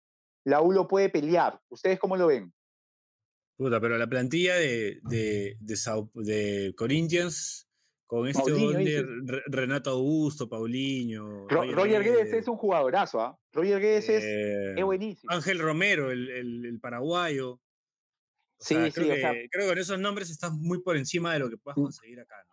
[0.45, 1.59] la U lo puede pelear.
[1.69, 2.53] ¿Ustedes cómo lo ven?
[3.57, 7.67] Puta, pero la plantilla de, de, de, Sao- de Corinthians
[8.07, 8.83] con este Paulinho, gol
[9.25, 11.47] de Renato Augusto, Paulinho.
[11.47, 13.37] Ro- Roger, Guedes es un jugadorazo, ¿ah?
[13.53, 15.31] Roger Guedes es, eh, es buenísimo.
[15.31, 17.51] Ángel Romero, el, el- el paraguayo.
[17.53, 17.59] O
[18.63, 20.97] Sí, sea, sí, creo, o que, sea- creo que con esos nombres estás muy por
[20.97, 21.83] encima de lo que puedas Mm.
[21.83, 22.50] conseguir acá, ¿no?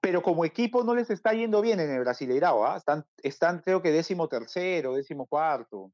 [0.00, 2.76] Pero como equipo no les está yendo bien en el Brasileirao, ¿ah?
[2.76, 5.92] Están, están creo que décimo tercero, décimo cuarto.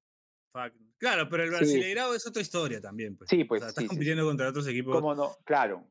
[0.98, 1.56] Claro, pero el Sí.
[1.56, 3.16] Brasileirao es otra historia también.
[3.16, 3.30] Pues.
[3.30, 4.94] Sí, O pues, sea, sí, sí, compitiendo contra otros equipos.
[4.96, 5.36] ¿Cómo no?
[5.44, 5.84] Claro.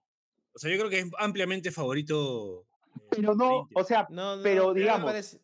[0.54, 2.66] O sea, yo creo que es ampliamente favorito.
[2.96, 5.40] eh, Pero no, o sea, No, no, Pero digamos, parece-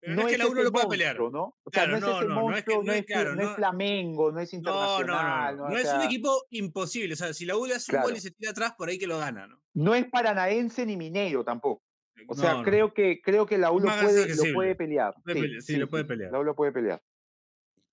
[0.00, 1.18] Pero no, es que la uno ese lo pueda pelear.
[1.18, 1.28] ¿no?
[1.64, 3.42] O sea, Claro, no es no, es que- monstruo, no no es- es, claro, no
[3.42, 5.56] es no- Flamengo, no es internacional.
[5.56, 5.62] no.
[5.64, 5.68] ¿no?
[5.70, 7.14] No, O es un equipo imposible.
[7.14, 8.98] O sea, si la U le hace un gol y se tira atrás, por ahí
[8.98, 9.60] que lo gana, ¿no?
[9.74, 11.82] no es paranaense ni mineiro tampoco.
[12.28, 14.54] O sea, creo que creo que la U lo puede, lo accesible.
[14.54, 15.14] puede pelear.
[15.22, 16.32] Puede sí, lo puede pelear.
[16.32, 17.02] La U lo puede pelear.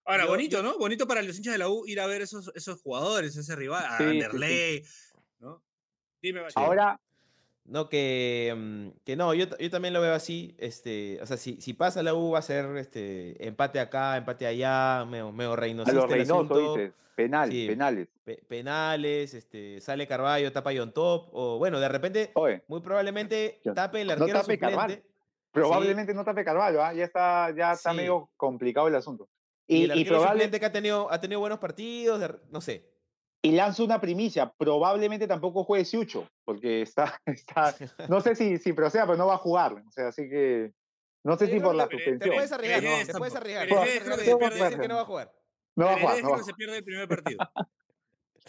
[0.05, 0.77] Ahora, Yo- bonito, ¿no?
[0.77, 3.85] Bonito para los hinchas de la U ir a ver esos, esos jugadores, ese rival,
[3.85, 3.97] a.
[3.97, 4.83] Anderley,
[5.39, 5.63] ¿no?
[6.21, 6.41] Dime.
[6.55, 6.99] Ahora,
[7.65, 10.53] No, que, mm, que no, yo, yo también lo veo así.
[10.57, 14.45] Este, o sea, si, si pasa la U va a ser este, empate acá, empate
[14.45, 17.67] allá, medio, medio a Reynosista los el Reynoso asunto, dices, penal, Sí.
[17.67, 18.09] penales.
[18.25, 23.61] pe- penales, este, sale Carballo, tapa John Top, o bueno, de repente, Oye, muy probablemente
[23.73, 24.73] tape el No arquero Carvalho.
[24.95, 25.03] suplente.
[25.51, 26.93] probablemente no tape Carvalho, ¿ah?
[26.93, 27.97] ya está, ya está Sí.
[27.97, 29.29] medio complicado el asunto.
[29.67, 32.59] Y, Y, el y arquero probable- suplente que ha tenido, ha tenido buenos partidos, no
[32.59, 32.91] sé.
[33.45, 37.75] Y lanzo una primicia, probablemente tampoco juegue Siucho, porque está, está
[38.07, 39.73] no sé si, si proceda, pero no va a jugar.
[39.85, 40.71] O sea, así que
[41.23, 42.35] no sé si por la suspensión.
[42.35, 43.67] puedes arriesgar, Pereira te puedes arriesgar.
[43.67, 45.31] Pereira te puedes arriesgar que no va a jugar.
[45.75, 47.37] No va a jugar, no no se pierde el primer partido.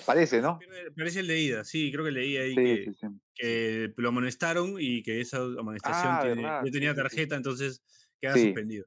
[0.07, 0.59] Parece, ¿no?
[0.97, 3.07] Parece el de ida, sí, creo que ida ahí Sí, que, sí, sí.
[3.35, 7.81] que lo amonestaron y que esa amonestación Ah, tiene, verdad, yo tenía tarjeta, entonces
[8.21, 8.47] queda Sí.
[8.47, 8.87] suspendido.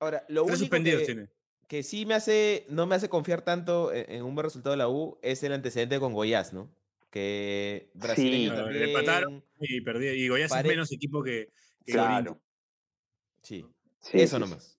[0.00, 1.28] Ahora, lo Tres único suspendidos que, tiene.
[1.68, 4.78] Que sí me hace, no me hace confiar tanto en, en un buen resultado de
[4.78, 6.68] la U es el antecedente con Goiás, ¿no?
[7.10, 8.54] que brasileño Sí.
[8.54, 8.82] Ah, también.
[8.82, 10.12] le empataron y perdió.
[10.12, 11.48] Y Goiás Pare- es menos equipo que,
[11.86, 12.38] que Claro.
[13.42, 13.64] Sí,
[14.00, 14.78] Sí, eso sí, nomás.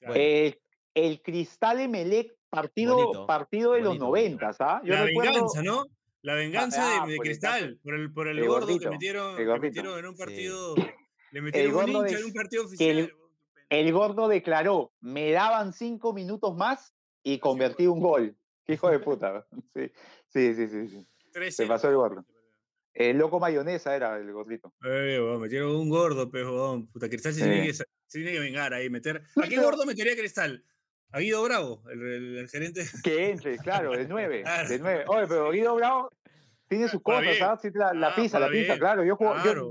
[0.00, 0.14] Claro.
[0.16, 0.58] Eh,
[0.94, 4.80] el Cristal Emelec, partido, Bonito, partido de bonito, los noventas, ¿ah?
[4.84, 5.84] Yo la recuerdo- venganza, ¿no?
[6.22, 8.90] La venganza Ah, de, de por el Cristal, por el, por el, el gordo que
[8.90, 10.18] metieron, el que metieron en un Sí.
[10.18, 10.74] partido.
[11.30, 13.12] Le metieron un hincha de- en un partido oficial.
[13.70, 18.36] El- gordo declaró, me daban cinco minutos más y convertí un gol.
[18.64, 19.46] Qué hijo de puta.
[20.30, 20.88] Sí, sí, sí, sí.
[20.88, 21.06] sí.
[21.32, 21.50] 3-0.
[21.50, 22.24] se pasó el gordo.
[22.92, 24.74] El loco mayonesa era el gordito.
[24.84, 26.86] Eh, weón, metieron un gordo, weón.
[26.88, 27.48] Puta, Cristal se, Sí.
[27.48, 29.22] tiene que, sa- se tiene que vengar ahí, meter.
[29.42, 30.64] ¿A qué gordo metería Cristal?
[31.12, 32.84] A Guido Bravo, el, el- el gerente.
[33.02, 34.42] Que entre, claro, de nueve.
[34.68, 35.04] De nueve.
[35.06, 36.10] Oye, pero Guido Bravo
[36.68, 37.46] tiene sus Juega cosas, bien.
[37.46, 37.60] ¿sabes?
[37.62, 38.78] Sí, la, la Ah, pizza, la bien.
[38.78, 39.04] claro.
[39.04, 39.68] Yo, Claro,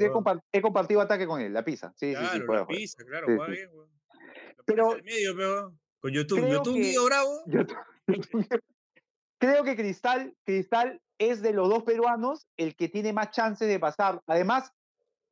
[0.52, 1.94] he, compartido ataque con él, la pizza.
[1.96, 2.40] Sí, sí, sí.
[2.48, 3.90] la pizza, claro, juega bien, weón.
[4.66, 6.48] Pero- medio, con YouTube.
[6.50, 7.44] YouTube que- Guido Bravo.
[9.40, 13.80] Creo que Cristal, Cristal es de los dos peruanos el que tiene más chances de
[13.80, 14.22] pasar.
[14.26, 14.72] Además,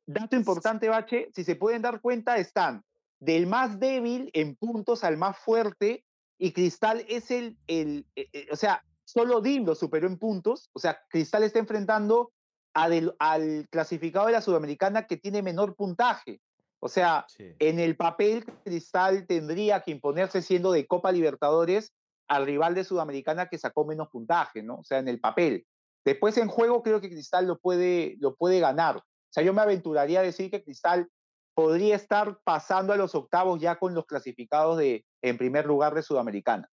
[0.06, 2.84] dato importante, Bache, si se pueden dar cuenta, están
[3.18, 6.04] del más débil en puntos al más fuerte
[6.38, 10.68] y Cristal es el, el eh, eh, o sea, solo DIM lo superó en puntos,
[10.74, 12.32] o sea, Cristal está enfrentando
[12.74, 16.40] a del- al clasificado de la Sudamericana que tiene menor puntaje.
[16.80, 17.54] O sea, Sí.
[17.58, 21.92] en el papel, Cristal tendría que imponerse siendo de Copa Libertadores
[22.28, 24.80] al rival de Sudamericana que sacó menos puntaje, ¿no?
[24.80, 25.64] O sea, en el papel.
[26.04, 28.96] Después en juego creo que Cristal lo puede, lo puede ganar.
[28.98, 31.08] O sea, yo me aventuraría a decir que Cristal
[31.54, 36.02] podría estar pasando a los octavos ya con los clasificados de, en primer lugar de
[36.02, 36.68] Sudamericana.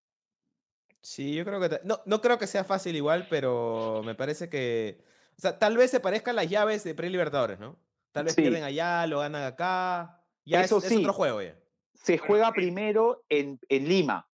[1.03, 1.81] Sí, yo creo que...
[1.83, 5.03] No, no creo que sea fácil igual, pero me parece que...
[5.37, 7.77] O sea, tal vez se parezcan las llaves de Pre-Libertadores, ¿no?
[8.13, 8.41] Tal vez Sí.
[8.41, 10.23] pierden allá, lo ganan acá.
[10.45, 10.97] Ya es- Eso es, sí.
[10.97, 11.55] otro juego ya.
[11.93, 14.29] Se juega primero en, en Lima.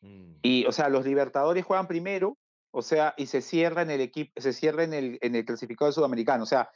[0.00, 0.34] Mm.
[0.42, 2.36] Y, o sea, los Libertadores juegan primero,
[2.70, 5.90] o sea, y se cierra en el equipo, se cierra en el, en el clasificado
[5.92, 6.42] sudamericano.
[6.42, 6.70] O sea,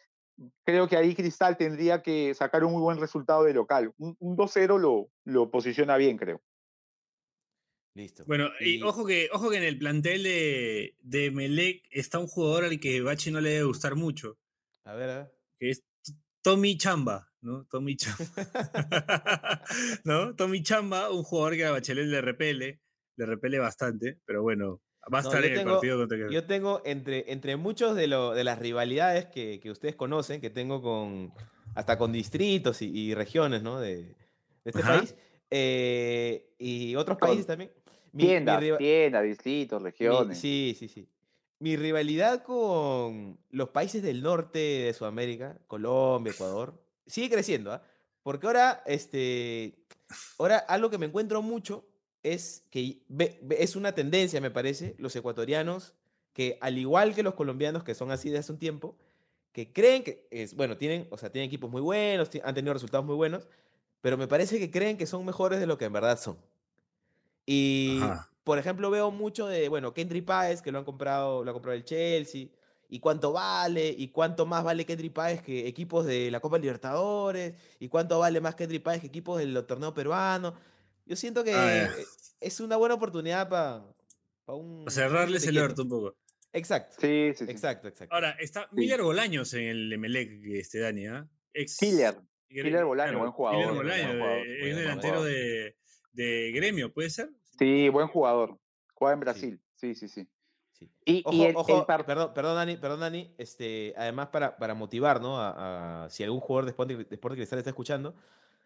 [0.65, 3.93] creo que ahí Cristal tendría que sacar un muy buen resultado de local.
[3.99, 6.41] Un, un 2-0 lo, lo posiciona bien, creo.
[7.95, 8.25] Listo.
[8.27, 12.27] Bueno, y, Y- ojo que ojo que en el plantel de, de Melec está un
[12.27, 14.39] jugador al que Bachi no le debe gustar mucho,
[14.85, 15.33] A ver, a ver.
[15.59, 15.83] que es
[16.43, 17.67] Tommy Chamba, ¿no?
[17.71, 18.25] Tommy Chamba.
[20.05, 20.35] ¿No?
[20.35, 22.81] Tommy Chamba, un jugador que a Bachelet le repele,
[23.17, 24.81] le repele bastante, pero bueno,
[25.13, 28.33] va a No, estar en el partido contra Yo tengo entre, entre muchos de, lo-
[28.33, 31.33] de las rivalidades que, que ustedes conocen, que tengo con
[31.75, 33.81] hasta con distritos y, y regiones ¿no?
[33.81, 34.15] de, de
[34.65, 34.99] este Ajá.
[34.99, 35.15] país
[35.51, 37.71] eh, y otros países también.
[38.13, 40.39] Mi- mi Tiendas, tiendas, distritos, mi- regiones.
[40.39, 41.09] sí, sí, sí.
[41.59, 47.83] Mi rivalidad con los países del norte de Sudamérica, Colombia, Ecuador, sigue creciendo, ¿ah?
[48.23, 49.75] Porque ahora, este,
[50.39, 51.87] ahora algo que me encuentro mucho
[52.23, 53.03] es que
[53.51, 55.95] es una tendencia, me parece, los ecuatorianos,
[56.33, 58.97] que al igual que los colombianos, que son así de hace un tiempo,
[59.53, 63.05] que creen que, es, bueno, tienen, o sea, tienen equipos muy buenos, han tenido resultados
[63.05, 63.49] muy buenos,
[64.01, 66.39] pero me parece que creen que son mejores de lo que en verdad son.
[67.47, 68.29] Y, Ajá.
[68.45, 71.77] por ejemplo, veo mucho de, bueno, Kendry Páez, que lo han comprado, lo ha comprado
[71.77, 72.47] el Chelsea,
[72.89, 77.55] y cuánto vale, y cuánto más vale Kendry Páez que equipos de la Copa Libertadores,
[77.81, 80.55] y cuánto vale más Kendry Páez que equipos del torneo peruano.
[81.07, 82.01] Yo siento que Ah, ya.
[82.01, 82.05] eh,
[82.41, 83.83] es una buena oportunidad para
[84.47, 84.85] un...
[84.85, 86.17] para cerrarles el orto un poco.
[86.53, 87.51] Exacto, Sí, sí, sí.
[87.51, 88.15] exacto, exacto.
[88.15, 91.27] Ahora, está Miller Bolaños en el Emelec, este Dani, ¿ah?
[91.55, 92.15] Ex- Killer.
[92.51, 95.31] Gre- Killer Bolaños, buen jugador, Killer buen Bolaños, eh, es delantero jugador.
[95.33, 95.77] de,
[96.13, 97.31] de gremio, ¿puede ser?
[97.59, 98.59] Sí, buen jugador.
[98.95, 99.61] Juega en Brasil.
[99.75, 100.27] Sí, sí, sí.
[100.73, 100.91] Sí.
[101.05, 104.57] Y, Ojo, y el, ojo, el par- perdón, perdón, Dani, perdón, Dani, este, además para,
[104.57, 105.39] para motivar, ¿no?
[105.39, 108.15] A, a- si algún jugador de Sporting, de Sporting Cristal está escuchando,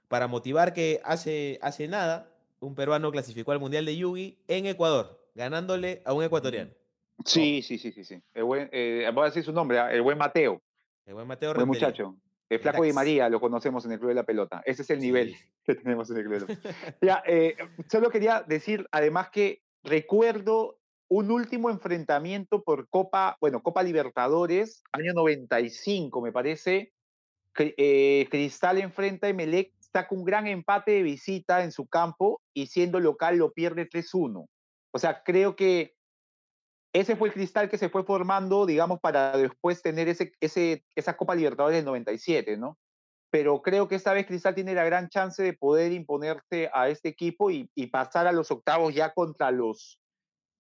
[0.09, 2.31] para motivar que hace, hace nada
[2.61, 6.71] un peruano clasificó al Mundial de Yugi en Ecuador, ganándole a un ecuatoriano.
[7.25, 8.23] Sí, sí, sí, sí, sí.
[8.35, 10.63] El buen, eh, voy a decir su nombre, ah, el buen Mateo,
[11.07, 11.89] El buen Mateo buen Rentería.
[11.89, 12.17] muchacho.
[12.49, 12.95] El flaco Cracks.
[12.95, 14.63] María lo conocemos en el Club de la Pelota.
[14.65, 15.45] Ese es el nivel Sí.
[15.65, 16.79] que tenemos en el Club de la Pelota.
[17.03, 17.57] Ya, eh,
[17.91, 20.79] solo quería decir, además, que recuerdo
[21.09, 26.93] un último enfrentamiento por Copa, bueno, Copa Libertadores, año 95, me parece.
[27.59, 32.67] Eh, Cristal enfrenta a Emelec, saca un gran empate de visita en su campo y
[32.67, 34.47] siendo local lo pierde 3-1.
[34.91, 35.96] O sea, creo que
[37.01, 41.17] ese fue el cristal que se fue formando, digamos, para después tener ese, ese, esa
[41.17, 42.79] Copa Libertadores del 97, ¿no?
[43.31, 47.09] Pero creo que esta vez Cristal tiene la gran chance de poder imponerse a este
[47.09, 50.01] equipo y, y pasar a los octavos ya contra los,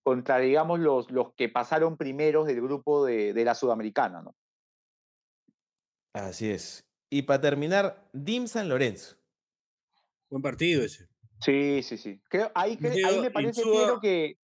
[0.02, 4.34] contra, digamos, los, los que pasaron primeros del grupo de, de la Sudamericana, ¿no?
[6.12, 6.84] Así es.
[7.08, 9.16] Y para terminar, Dim San Lorenzo.
[10.28, 11.06] Buen partido ese.
[11.40, 12.20] Sí, sí, sí.
[12.28, 14.38] Creo, ahí, me parece, Insúa- Piero, que,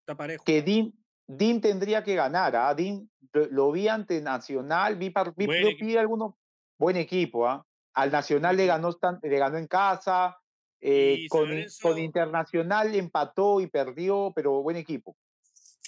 [0.00, 0.44] Está parejo.
[0.44, 0.92] que Dim,
[1.26, 2.54] Dean tendría que ganar.
[2.56, 2.74] ¿ah?
[2.74, 5.86] Dean lo, vi ante Nacional, vi, vi, Buen yo equipo.
[5.86, 6.34] vi algunos.
[6.78, 7.64] Buen equipo, ¿ah?
[7.94, 8.90] Al Nacional le ganó,
[9.22, 10.36] le ganó en casa.
[10.80, 11.48] eh, con,
[11.80, 15.16] con Internacional empató y perdió, pero buen equipo.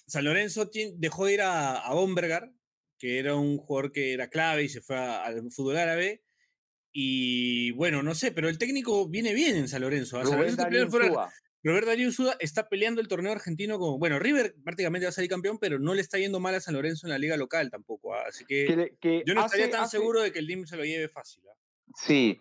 [0.06, 2.50] San Lorenzo dejó de ir a, a Bombergar,
[2.98, 6.22] que era un jugador que era clave y se fue al fútbol árabe.
[6.92, 10.18] Y bueno, no sé, pero el técnico viene bien en San Lorenzo.
[10.18, 10.24] ¿ah?
[10.24, 11.28] San Lorenzo fuera-
[11.66, 11.72] Insúa.
[11.72, 13.98] Roberto Darío Insúa está peleando el torneo argentino con.
[13.98, 16.74] Bueno, River prácticamente va a salir campeón, pero no le está yendo mal a San
[16.74, 18.14] Lorenzo en la liga local tampoco.
[18.14, 18.24] ¿ah?
[18.28, 20.46] Así que, que le- que yo no estaría hace- tan hace- seguro de que el
[20.46, 21.42] DIM se lo lleve fácil.
[21.48, 21.56] ¿ah?
[21.94, 22.40] Sí.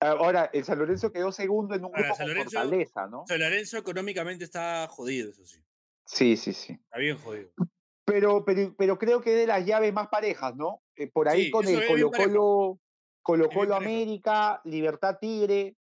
[0.00, 3.24] Ahora, el San Lorenzo quedó segundo en un Ahora, grupo San con Lorenzo- Fortaleza, ¿no?
[3.26, 5.58] San Lorenzo económicamente está jodido, eso sí.
[6.04, 6.74] Sí, sí, sí.
[6.74, 7.50] Está bien jodido.
[8.04, 10.82] Pero, pero, pero creo que es de las llaves más parejas, ¿no?
[10.96, 12.10] Eh, por ahí Sí, con el Colo.
[12.10, 12.80] Colo,
[13.22, 13.74] Colo Colo.
[13.74, 15.74] América, Libertad Tigre,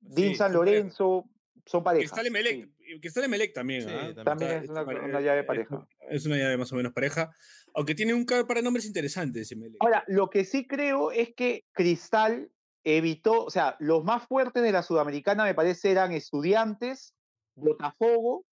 [0.00, 0.52] DIN Sí, San.
[0.52, 1.26] Lorenzo,
[1.68, 2.06] son Que parejas.
[2.10, 2.68] está el Emelec,
[3.00, 3.82] que está el Emelec también.
[3.82, 3.88] Sí,
[4.24, 4.50] también.
[4.50, 5.86] Está- es una, pare- una llave es- pareja.
[6.10, 7.30] Es una llave más o menos pareja.
[7.74, 9.76] Aunque tiene un ca- para nombres interesantes Emelec.
[9.80, 12.50] Ahora, lo que sí creo es que Cristal
[12.84, 17.14] evitó, o sea, los más fuertes de la Sudamericana me parece eran Estudiantes,
[17.54, 18.44] Botafogo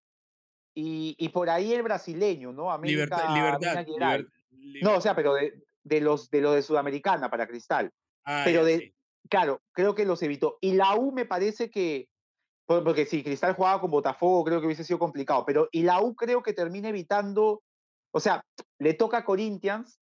[0.75, 2.71] y, y por ahí el brasileño, ¿no?
[2.71, 4.27] América Libertad, libertad, Minas Gerais.
[4.51, 5.17] liber- No, o sea, libertad.
[5.17, 7.91] pero de, de los de los de Sudamericana para Cristal.
[8.25, 8.93] Ah, pero ya, de- sí.
[9.31, 10.59] Claro, creo que los evitó.
[10.61, 12.09] Y la U me parece que,
[12.67, 16.15] porque si Cristal jugaba con Botafogo, creo que hubiese sido complicado, pero y la U
[16.15, 17.63] creo que termina evitando,
[18.13, 18.45] o sea,
[18.79, 20.01] le toca a Corinthians.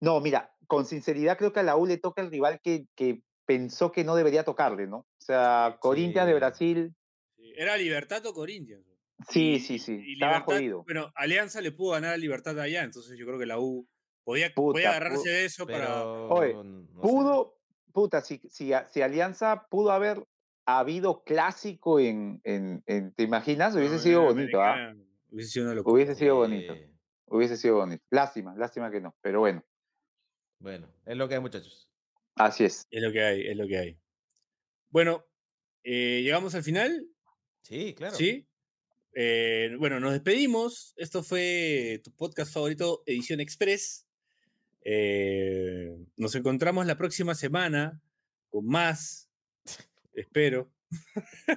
[0.00, 3.22] No, mira, con sinceridad creo que a la U le toca el rival que, que
[3.44, 4.96] pensó que no debería tocarle, ¿no?
[4.98, 6.34] O sea, Corinthians de.
[6.34, 6.94] Brasil,
[7.36, 8.86] Sí, Era Libertad o Corinthians.
[9.28, 10.82] sí, sí, sí, y estaba Libertad- jodido.
[10.84, 13.86] Bueno, Alianza le pudo ganar a Libertad allá, entonces yo creo que la U
[14.24, 15.78] podía, Puta, podía agarrarse de eso para.
[15.86, 17.00] Pero, Oye, no sé.
[17.00, 17.58] Pudo,
[17.92, 20.24] puta, si, si, si Alianza pudo haber
[20.66, 23.74] habido clásico en, en, en- ¿te imaginas?
[23.74, 24.94] Hubiese No, sido bonito, ¿ah?
[25.30, 25.94] Hubiese sido una locura.
[25.94, 26.72] Hubiese sido bonito.
[26.74, 26.88] Eh,
[27.26, 28.04] Hubiese sido bonito.
[28.10, 29.64] Lástima, lástima que no, pero bueno,
[30.58, 31.88] bueno, es lo que hay, muchachos.
[32.36, 32.86] así es.
[32.90, 33.98] Es lo que hay, es lo que hay.
[34.90, 35.24] Bueno,
[35.82, 37.06] eh, llegamos al final,
[37.62, 38.14] Sí, claro.
[38.16, 38.46] ¿sí?
[39.14, 40.94] Eh, bueno, nos despedimos.
[40.96, 44.06] Esto fue tu podcast favorito, Edición Express.
[44.84, 48.00] Eh, nos encontramos la próxima semana
[48.50, 49.28] con más.
[50.12, 50.72] Espero.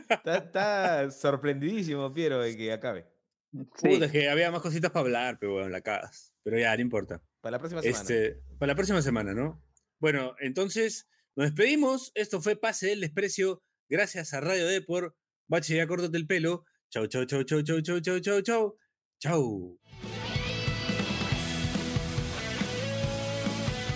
[0.10, 3.06] Está, está sorprendidísimo, Piero, de que acabe.
[3.52, 3.88] Sí.
[3.90, 6.34] Puta, es que había más cositas para hablar, pero bueno, la cagas.
[6.44, 7.24] Pero ya, no importa.
[7.42, 8.02] Para la próxima semana.
[8.02, 9.64] Este, para la próxima semana, ¿no?
[10.00, 12.12] Bueno, entonces nos despedimos.
[12.16, 13.64] Esto fue Pase del Desprecio.
[13.90, 15.16] Gracias a Radio Depor.
[15.48, 16.66] Bache, ya córtate el pelo.
[16.90, 18.78] Chau, chau, chau, chau, chau, chau, chau, chau, chau.
[19.20, 19.80] Chau.